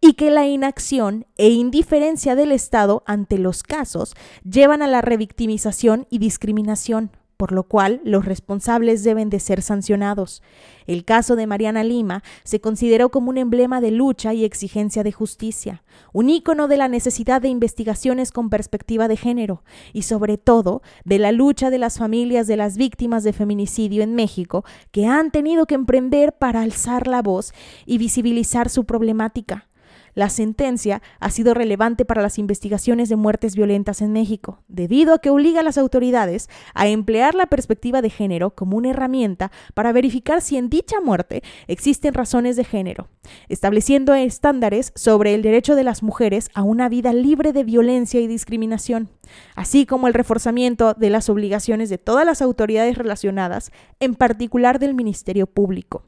y 0.00 0.14
que 0.14 0.30
la 0.30 0.46
inacción 0.46 1.24
e 1.36 1.48
indiferencia 1.48 2.34
del 2.34 2.52
Estado 2.52 3.02
ante 3.06 3.38
los 3.38 3.62
casos 3.62 4.14
llevan 4.42 4.82
a 4.82 4.86
la 4.86 5.00
revictimización 5.00 6.06
y 6.10 6.18
discriminación 6.18 7.10
por 7.36 7.52
lo 7.52 7.64
cual 7.64 8.00
los 8.04 8.24
responsables 8.24 9.04
deben 9.04 9.30
de 9.30 9.40
ser 9.40 9.62
sancionados. 9.62 10.42
El 10.86 11.04
caso 11.04 11.36
de 11.36 11.46
Mariana 11.46 11.84
Lima 11.84 12.22
se 12.44 12.60
consideró 12.60 13.10
como 13.10 13.30
un 13.30 13.38
emblema 13.38 13.80
de 13.80 13.90
lucha 13.90 14.34
y 14.34 14.44
exigencia 14.44 15.02
de 15.02 15.12
justicia, 15.12 15.82
un 16.12 16.30
ícono 16.30 16.68
de 16.68 16.76
la 16.76 16.88
necesidad 16.88 17.40
de 17.40 17.48
investigaciones 17.48 18.32
con 18.32 18.50
perspectiva 18.50 19.08
de 19.08 19.16
género 19.16 19.62
y 19.92 20.02
sobre 20.02 20.38
todo 20.38 20.82
de 21.04 21.18
la 21.18 21.32
lucha 21.32 21.70
de 21.70 21.78
las 21.78 21.98
familias 21.98 22.46
de 22.46 22.56
las 22.56 22.76
víctimas 22.76 23.24
de 23.24 23.32
feminicidio 23.32 24.02
en 24.02 24.14
México 24.14 24.64
que 24.90 25.06
han 25.06 25.30
tenido 25.30 25.66
que 25.66 25.74
emprender 25.74 26.32
para 26.32 26.60
alzar 26.60 27.06
la 27.06 27.22
voz 27.22 27.52
y 27.86 27.98
visibilizar 27.98 28.68
su 28.68 28.84
problemática. 28.84 29.68
La 30.14 30.28
sentencia 30.28 31.02
ha 31.18 31.30
sido 31.30 31.54
relevante 31.54 32.04
para 32.04 32.22
las 32.22 32.38
investigaciones 32.38 33.08
de 33.08 33.16
muertes 33.16 33.56
violentas 33.56 34.00
en 34.00 34.12
México, 34.12 34.62
debido 34.68 35.14
a 35.14 35.18
que 35.18 35.30
obliga 35.30 35.60
a 35.60 35.64
las 35.64 35.76
autoridades 35.76 36.48
a 36.74 36.86
emplear 36.86 37.34
la 37.34 37.46
perspectiva 37.46 38.00
de 38.00 38.10
género 38.10 38.54
como 38.54 38.76
una 38.76 38.90
herramienta 38.90 39.50
para 39.74 39.92
verificar 39.92 40.40
si 40.40 40.56
en 40.56 40.70
dicha 40.70 41.00
muerte 41.00 41.42
existen 41.66 42.14
razones 42.14 42.56
de 42.56 42.64
género, 42.64 43.08
estableciendo 43.48 44.14
estándares 44.14 44.92
sobre 44.94 45.34
el 45.34 45.42
derecho 45.42 45.74
de 45.74 45.84
las 45.84 46.02
mujeres 46.02 46.48
a 46.54 46.62
una 46.62 46.88
vida 46.88 47.12
libre 47.12 47.52
de 47.52 47.64
violencia 47.64 48.20
y 48.20 48.26
discriminación, 48.26 49.10
así 49.56 49.84
como 49.84 50.06
el 50.06 50.14
reforzamiento 50.14 50.94
de 50.94 51.10
las 51.10 51.28
obligaciones 51.28 51.90
de 51.90 51.98
todas 51.98 52.24
las 52.24 52.40
autoridades 52.40 52.96
relacionadas, 52.96 53.72
en 53.98 54.14
particular 54.14 54.78
del 54.78 54.94
Ministerio 54.94 55.46
Público. 55.46 56.04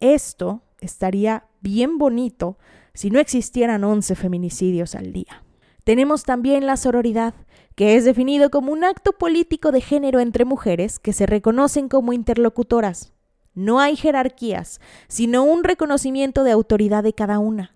Esto 0.00 0.62
estaría 0.80 1.44
bien 1.60 1.98
bonito 1.98 2.58
si 2.94 3.10
no 3.10 3.18
existieran 3.18 3.84
11 3.84 4.14
feminicidios 4.14 4.94
al 4.94 5.12
día. 5.12 5.44
Tenemos 5.84 6.24
también 6.24 6.66
la 6.66 6.76
sororidad, 6.76 7.34
que 7.74 7.96
es 7.96 8.04
definido 8.04 8.50
como 8.50 8.72
un 8.72 8.84
acto 8.84 9.12
político 9.12 9.72
de 9.72 9.80
género 9.80 10.20
entre 10.20 10.44
mujeres 10.44 10.98
que 10.98 11.12
se 11.12 11.26
reconocen 11.26 11.88
como 11.88 12.12
interlocutoras. 12.12 13.12
No 13.54 13.80
hay 13.80 13.96
jerarquías, 13.96 14.80
sino 15.08 15.42
un 15.44 15.64
reconocimiento 15.64 16.44
de 16.44 16.52
autoridad 16.52 17.02
de 17.02 17.14
cada 17.14 17.38
una. 17.38 17.74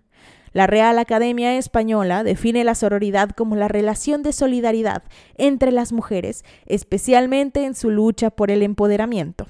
La 0.53 0.67
Real 0.67 0.99
Academia 0.99 1.57
Española 1.57 2.23
define 2.23 2.63
la 2.63 2.75
sororidad 2.75 3.31
como 3.31 3.57
la 3.57 3.67
relación 3.67 4.23
de 4.23 4.31
solidaridad 4.31 5.03
entre 5.37 5.73
las 5.73 5.91
mujeres, 5.91 6.45
especialmente 6.65 7.65
en 7.65 7.75
su 7.75 7.89
lucha 7.89 8.29
por 8.29 8.51
el 8.51 8.63
empoderamiento. 8.63 9.47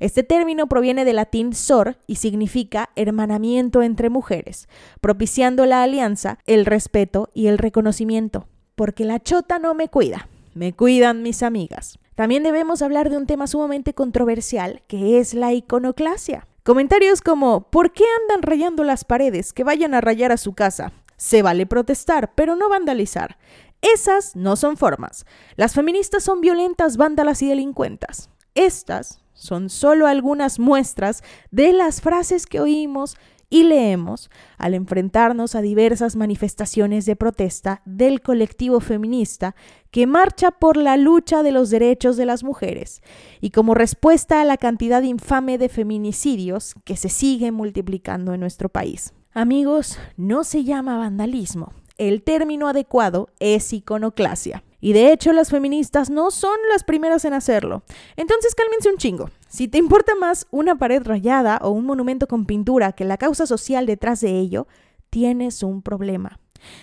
Este 0.00 0.22
término 0.22 0.68
proviene 0.68 1.04
del 1.04 1.16
latín 1.16 1.54
sor 1.54 1.96
y 2.06 2.16
significa 2.16 2.90
hermanamiento 2.96 3.82
entre 3.82 4.10
mujeres, 4.10 4.68
propiciando 5.00 5.66
la 5.66 5.82
alianza, 5.82 6.38
el 6.46 6.66
respeto 6.66 7.30
y 7.34 7.46
el 7.46 7.58
reconocimiento. 7.58 8.46
Porque 8.74 9.04
la 9.04 9.20
chota 9.20 9.58
no 9.58 9.74
me 9.74 9.88
cuida, 9.88 10.28
me 10.54 10.72
cuidan 10.72 11.22
mis 11.22 11.42
amigas. 11.42 11.98
También 12.14 12.42
debemos 12.42 12.82
hablar 12.82 13.10
de 13.10 13.16
un 13.16 13.26
tema 13.26 13.46
sumamente 13.46 13.94
controversial, 13.94 14.82
que 14.88 15.20
es 15.20 15.34
la 15.34 15.52
iconoclasia. 15.52 16.48
Comentarios 16.64 17.22
como 17.22 17.70
¿por 17.70 17.92
qué 17.92 18.04
andan 18.22 18.42
rayando 18.42 18.84
las 18.84 19.04
paredes? 19.04 19.52
Que 19.52 19.64
vayan 19.64 19.94
a 19.94 20.00
rayar 20.00 20.32
a 20.32 20.36
su 20.36 20.52
casa. 20.52 20.92
Se 21.16 21.42
vale 21.42 21.64
protestar, 21.64 22.34
pero 22.34 22.56
no 22.56 22.68
vandalizar. 22.68 23.38
Esas 23.80 24.34
no 24.34 24.56
son 24.56 24.76
formas. 24.76 25.26
Las 25.56 25.74
feministas 25.74 26.24
son 26.24 26.40
violentas, 26.40 26.96
vándalas 26.96 27.40
y 27.42 27.48
delincuentas. 27.48 28.30
Estas 28.54 29.20
son 29.38 29.70
solo 29.70 30.08
algunas 30.08 30.58
muestras 30.58 31.22
de 31.52 31.72
las 31.72 32.00
frases 32.00 32.44
que 32.44 32.60
oímos 32.60 33.16
y 33.50 33.62
leemos 33.62 34.30
al 34.58 34.74
enfrentarnos 34.74 35.54
a 35.54 35.62
diversas 35.62 36.16
manifestaciones 36.16 37.06
de 37.06 37.16
protesta 37.16 37.80
del 37.86 38.20
colectivo 38.20 38.80
feminista 38.80 39.54
que 39.90 40.06
marcha 40.06 40.50
por 40.50 40.76
la 40.76 40.96
lucha 40.96 41.42
de 41.42 41.52
los 41.52 41.70
derechos 41.70 42.16
de 42.16 42.26
las 42.26 42.44
mujeres 42.44 43.00
y 43.40 43.50
como 43.50 43.74
respuesta 43.74 44.40
a 44.40 44.44
la 44.44 44.56
cantidad 44.56 45.02
infame 45.02 45.56
de 45.56 45.68
feminicidios 45.68 46.74
que 46.84 46.96
se 46.96 47.08
sigue 47.08 47.52
multiplicando 47.52 48.34
en 48.34 48.40
nuestro 48.40 48.68
país. 48.68 49.14
Amigos, 49.32 49.98
no 50.16 50.42
se 50.42 50.64
llama 50.64 50.98
vandalismo. 50.98 51.72
El 51.96 52.22
término 52.22 52.68
adecuado 52.68 53.30
es 53.38 53.72
iconoclasia. 53.72 54.62
Y 54.80 54.92
de 54.92 55.12
hecho 55.12 55.32
las 55.32 55.50
feministas 55.50 56.10
no 56.10 56.30
son 56.30 56.56
las 56.70 56.84
primeras 56.84 57.24
en 57.24 57.34
hacerlo. 57.34 57.82
Entonces 58.16 58.54
cálmense 58.54 58.90
un 58.90 58.98
chingo. 58.98 59.30
Si 59.48 59.68
te 59.68 59.78
importa 59.78 60.14
más 60.14 60.46
una 60.50 60.76
pared 60.76 61.02
rayada 61.02 61.58
o 61.62 61.70
un 61.70 61.84
monumento 61.84 62.26
con 62.26 62.46
pintura 62.46 62.92
que 62.92 63.04
la 63.04 63.16
causa 63.16 63.46
social 63.46 63.86
detrás 63.86 64.20
de 64.20 64.38
ello, 64.38 64.66
tienes 65.10 65.62
un 65.62 65.82
problema. 65.82 66.38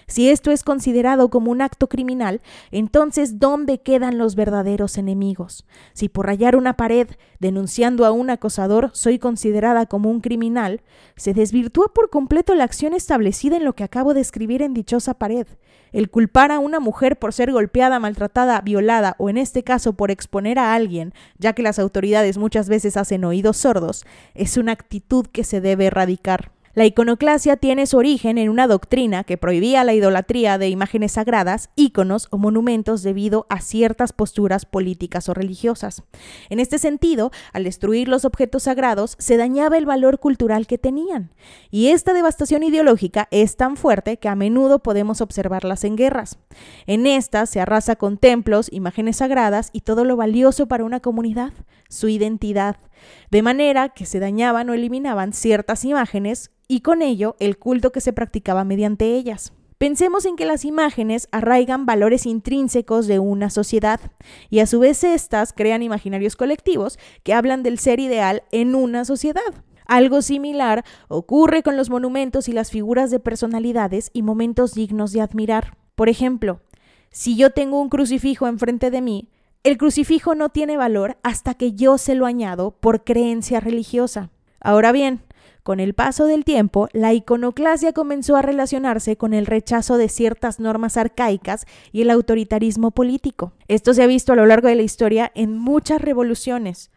Si 0.07 0.29
esto 0.29 0.51
es 0.51 0.63
considerado 0.63 1.29
como 1.29 1.51
un 1.51 1.61
acto 1.61 1.87
criminal, 1.87 2.41
entonces 2.71 3.39
¿dónde 3.39 3.79
quedan 3.81 4.17
los 4.17 4.35
verdaderos 4.35 4.97
enemigos? 4.97 5.65
Si 5.93 6.09
por 6.09 6.27
rayar 6.27 6.55
una 6.55 6.77
pared 6.77 7.09
denunciando 7.39 8.05
a 8.05 8.11
un 8.11 8.29
acosador 8.29 8.91
soy 8.93 9.19
considerada 9.19 9.85
como 9.85 10.09
un 10.09 10.21
criminal, 10.21 10.81
se 11.15 11.33
desvirtúa 11.33 11.93
por 11.93 12.09
completo 12.09 12.55
la 12.55 12.63
acción 12.63 12.93
establecida 12.93 13.57
en 13.57 13.65
lo 13.65 13.73
que 13.73 13.83
acabo 13.83 14.13
de 14.13 14.21
escribir 14.21 14.61
en 14.61 14.73
dichosa 14.73 15.13
pared. 15.13 15.47
El 15.91 16.09
culpar 16.09 16.51
a 16.51 16.59
una 16.59 16.79
mujer 16.79 17.17
por 17.17 17.31
ser 17.31 17.51
golpeada, 17.51 17.99
maltratada, 17.99 18.59
violada 18.61 19.15
o 19.17 19.29
en 19.29 19.37
este 19.37 19.63
caso 19.63 19.93
por 19.93 20.11
exponer 20.11 20.59
a 20.59 20.73
alguien, 20.73 21.13
ya 21.37 21.53
que 21.53 21.63
las 21.63 21.79
autoridades 21.79 22.37
muchas 22.37 22.67
veces 22.67 22.97
hacen 22.97 23.23
oídos 23.23 23.57
sordos, 23.57 24.05
es 24.33 24.57
una 24.57 24.73
actitud 24.73 25.25
que 25.27 25.43
se 25.43 25.61
debe 25.61 25.85
erradicar. 25.85 26.54
La 26.75 26.85
iconoclasia 26.85 27.55
tiene 27.55 27.87
su 27.87 27.95
origen 27.95 28.37
en 28.37 28.49
una 28.49 28.67
doctrina 28.67 29.23
que 29.23 29.37
prohibía 29.37 29.85
la 29.85 29.93
idolatría 29.93 30.57
de 30.57 30.67
imágenes 30.67 31.13
sagradas, 31.13 31.69
íconos 31.77 32.27
o 32.31 32.37
monumentos 32.37 33.01
debido 33.01 33.45
a 33.47 33.61
ciertas 33.61 34.11
posturas 34.11 34.65
políticas 34.65 35.29
o 35.29 35.33
religiosas. 35.33 36.03
En 36.49 36.59
este 36.59 36.77
sentido, 36.77 37.31
al 37.53 37.63
destruir 37.63 38.09
los 38.09 38.25
objetos 38.25 38.63
sagrados, 38.63 39.15
se 39.19 39.37
dañaba 39.37 39.77
el 39.77 39.85
valor 39.85 40.19
cultural 40.19 40.67
que 40.67 40.77
tenían. 40.77 41.31
Y 41.71 41.87
esta 41.91 42.13
devastación 42.13 42.61
ideológica 42.61 43.29
es 43.31 43.55
tan 43.55 43.77
fuerte 43.77 44.17
que 44.17 44.27
a 44.27 44.35
menudo 44.35 44.79
podemos 44.79 45.21
observarlas 45.21 45.85
en 45.85 45.95
guerras. 45.95 46.39
En 46.87 47.07
estas 47.07 47.49
se 47.49 47.61
arrasa 47.61 47.95
con 47.95 48.17
templos, 48.17 48.67
imágenes 48.69 49.15
sagradas 49.17 49.69
y 49.71 49.79
todo 49.79 50.03
lo 50.03 50.17
valioso 50.17 50.67
para 50.67 50.83
una 50.83 50.99
comunidad, 50.99 51.53
su 51.89 52.09
identidad, 52.09 52.77
de 53.31 53.41
manera 53.41 53.89
que 53.89 54.05
se 54.05 54.19
dañaban 54.19 54.69
o 54.69 54.73
eliminaban 54.73 55.33
ciertas 55.33 55.85
imágenes 55.85 56.51
y 56.67 56.81
con 56.81 57.01
ello 57.01 57.35
el 57.39 57.57
culto 57.57 57.91
que 57.91 58.01
se 58.01 58.13
practicaba 58.13 58.63
mediante 58.63 59.15
ellas. 59.15 59.53
Pensemos 59.77 60.25
en 60.25 60.37
que 60.37 60.45
las 60.45 60.63
imágenes 60.63 61.27
arraigan 61.31 61.85
valores 61.85 62.25
intrínsecos 62.25 63.07
de 63.07 63.19
una 63.19 63.49
sociedad 63.49 63.99
y 64.49 64.59
a 64.59 64.67
su 64.67 64.79
vez 64.79 65.03
estas 65.03 65.51
crean 65.51 65.83
imaginarios 65.83 66.37
colectivos 66.37 66.97
que 67.23 67.33
hablan 67.33 67.61
del 67.61 67.77
ser 67.77 67.99
ideal 67.99 68.43
en 68.51 68.73
una 68.73 69.03
sociedad. 69.03 69.41
Algo 69.85 70.21
similar 70.21 70.85
ocurre 71.09 71.61
con 71.61 71.75
los 71.75 71.89
monumentos 71.89 72.47
y 72.47 72.53
las 72.53 72.71
figuras 72.71 73.11
de 73.11 73.19
personalidades 73.19 74.09
y 74.13 74.21
momentos 74.21 74.73
dignos 74.73 75.11
de 75.11 75.21
admirar. 75.21 75.77
Por 75.95 76.07
ejemplo, 76.07 76.61
si 77.11 77.35
yo 77.35 77.51
tengo 77.51 77.79
un 77.79 77.89
crucifijo 77.89 78.47
enfrente 78.47 78.91
de 78.91 79.01
mí, 79.01 79.29
el 79.65 79.79
crucifijo 79.79 80.35
no 80.35 80.49
tiene 80.49 80.77
valor 80.77 81.17
hasta 81.23 81.55
que 81.55 81.73
yo 81.73 81.97
se 81.97 82.13
lo 82.13 82.27
añado 82.27 82.69
por 82.69 83.03
creencia 83.03 83.59
religiosa. 83.59 84.29
Ahora 84.61 84.91
bien, 84.91 85.23
con 85.63 85.79
el 85.79 85.95
paso 85.95 86.27
del 86.27 86.45
tiempo, 86.45 86.87
la 86.93 87.13
iconoclasia 87.13 87.91
comenzó 87.91 88.35
a 88.35 88.43
relacionarse 88.43 89.17
con 89.17 89.33
el 89.33 89.47
rechazo 89.47 89.97
de 89.97 90.07
ciertas 90.07 90.59
normas 90.59 90.97
arcaicas 90.97 91.65
y 91.91 92.03
el 92.03 92.11
autoritarismo 92.11 92.91
político. 92.91 93.53
Esto 93.67 93.95
se 93.95 94.03
ha 94.03 94.07
visto 94.07 94.33
a 94.33 94.35
lo 94.35 94.45
largo 94.45 94.67
de 94.67 94.75
la 94.75 94.83
historia 94.83 95.31
en 95.33 95.57
muchas 95.57 95.99
revoluciones. 95.99 96.91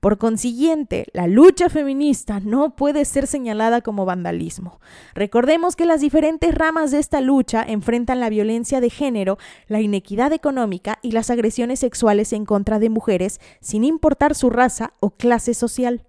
Por 0.00 0.18
consiguiente, 0.18 1.06
la 1.12 1.26
lucha 1.26 1.68
feminista 1.68 2.40
no 2.40 2.76
puede 2.76 3.04
ser 3.04 3.26
señalada 3.26 3.80
como 3.80 4.04
vandalismo. 4.04 4.80
Recordemos 5.14 5.74
que 5.74 5.86
las 5.86 6.00
diferentes 6.00 6.54
ramas 6.54 6.90
de 6.90 6.98
esta 6.98 7.20
lucha 7.20 7.64
enfrentan 7.66 8.20
la 8.20 8.28
violencia 8.28 8.80
de 8.80 8.90
género, 8.90 9.38
la 9.68 9.80
inequidad 9.80 10.32
económica 10.32 10.98
y 11.02 11.12
las 11.12 11.30
agresiones 11.30 11.80
sexuales 11.80 12.32
en 12.32 12.44
contra 12.44 12.78
de 12.78 12.90
mujeres, 12.90 13.40
sin 13.60 13.84
importar 13.84 14.34
su 14.34 14.50
raza 14.50 14.92
o 15.00 15.10
clase 15.10 15.54
social. 15.54 16.04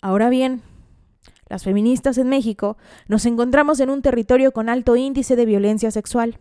Ahora 0.00 0.28
bien, 0.28 0.62
las 1.48 1.64
feministas 1.64 2.16
en 2.18 2.28
México, 2.28 2.78
nos 3.08 3.26
encontramos 3.26 3.80
en 3.80 3.90
un 3.90 4.02
territorio 4.02 4.52
con 4.52 4.68
alto 4.68 4.96
índice 4.96 5.34
de 5.34 5.46
violencia 5.46 5.90
sexual. 5.90 6.38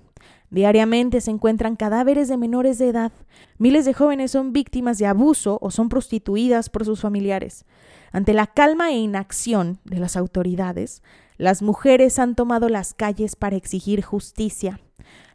Diariamente 0.52 1.22
se 1.22 1.32
encuentran 1.32 1.76
cadáveres 1.76 2.28
de 2.28 2.38
menores 2.38 2.80
de 2.80 2.90
edad. 2.90 3.12
Miles 3.58 3.86
de 3.86 3.94
jóvenes 3.94 4.32
son 4.32 4.52
víctimas 4.52 4.98
de 4.98 5.06
abuso 5.06 5.60
o 5.62 5.70
son 5.70 5.90
prostituidas 5.90 6.70
por 6.70 6.86
sus 6.86 7.02
familiares. 7.02 7.66
Ante 8.12 8.34
la 8.34 8.48
calma 8.48 8.90
e 8.90 8.98
inacción 8.98 9.80
de 9.84 10.00
las 10.00 10.18
autoridades, 10.18 11.04
las 11.38 11.62
mujeres 11.62 12.18
han 12.18 12.36
tomado 12.36 12.68
las 12.68 12.94
calles 12.94 13.36
para 13.36 13.56
exigir 13.56 14.02
justicia. 14.02 14.80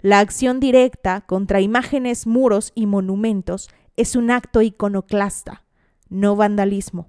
La 0.03 0.19
acción 0.19 0.59
directa 0.59 1.21
contra 1.23 1.61
imágenes, 1.61 2.27
muros 2.27 2.73
y 2.75 2.87
monumentos 2.87 3.69
es 3.97 4.17
un 4.17 4.31
acto 4.31 4.61
iconoclasta, 4.63 5.65
no 6.09 6.35
vandalismo. 6.35 7.09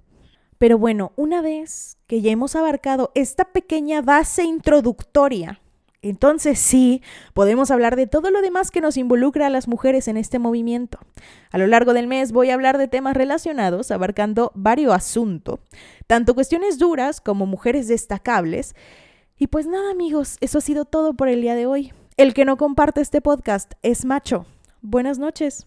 Pero 0.58 0.78
bueno, 0.78 1.12
una 1.16 1.42
vez 1.42 1.98
que 2.06 2.22
ya 2.22 2.30
hemos 2.30 2.56
abarcado 2.56 3.10
esta 3.14 3.46
pequeña 3.46 4.00
base 4.00 4.44
introductoria, 4.44 5.60
entonces 6.08 6.58
sí, 6.58 7.02
podemos 7.34 7.70
hablar 7.70 7.96
de 7.96 8.06
todo 8.06 8.30
lo 8.30 8.42
demás 8.42 8.70
que 8.70 8.80
nos 8.80 8.96
involucra 8.96 9.46
a 9.46 9.50
las 9.50 9.68
mujeres 9.68 10.08
en 10.08 10.16
este 10.16 10.38
movimiento. 10.38 10.98
A 11.50 11.58
lo 11.58 11.66
largo 11.66 11.92
del 11.92 12.06
mes 12.06 12.32
voy 12.32 12.50
a 12.50 12.54
hablar 12.54 12.78
de 12.78 12.88
temas 12.88 13.16
relacionados, 13.16 13.90
abarcando 13.90 14.52
varios 14.54 14.94
asuntos, 14.94 15.60
tanto 16.06 16.34
cuestiones 16.34 16.78
duras 16.78 17.20
como 17.20 17.46
mujeres 17.46 17.88
destacables. 17.88 18.74
Y 19.38 19.48
pues 19.48 19.66
nada 19.66 19.90
amigos, 19.90 20.36
eso 20.40 20.58
ha 20.58 20.62
sido 20.62 20.84
todo 20.84 21.14
por 21.14 21.28
el 21.28 21.42
día 21.42 21.54
de 21.54 21.66
hoy. 21.66 21.92
El 22.16 22.32
que 22.32 22.44
no 22.44 22.56
comparte 22.56 23.00
este 23.00 23.20
podcast 23.20 23.72
es 23.82 24.04
macho. 24.04 24.46
Buenas 24.80 25.18
noches. 25.18 25.66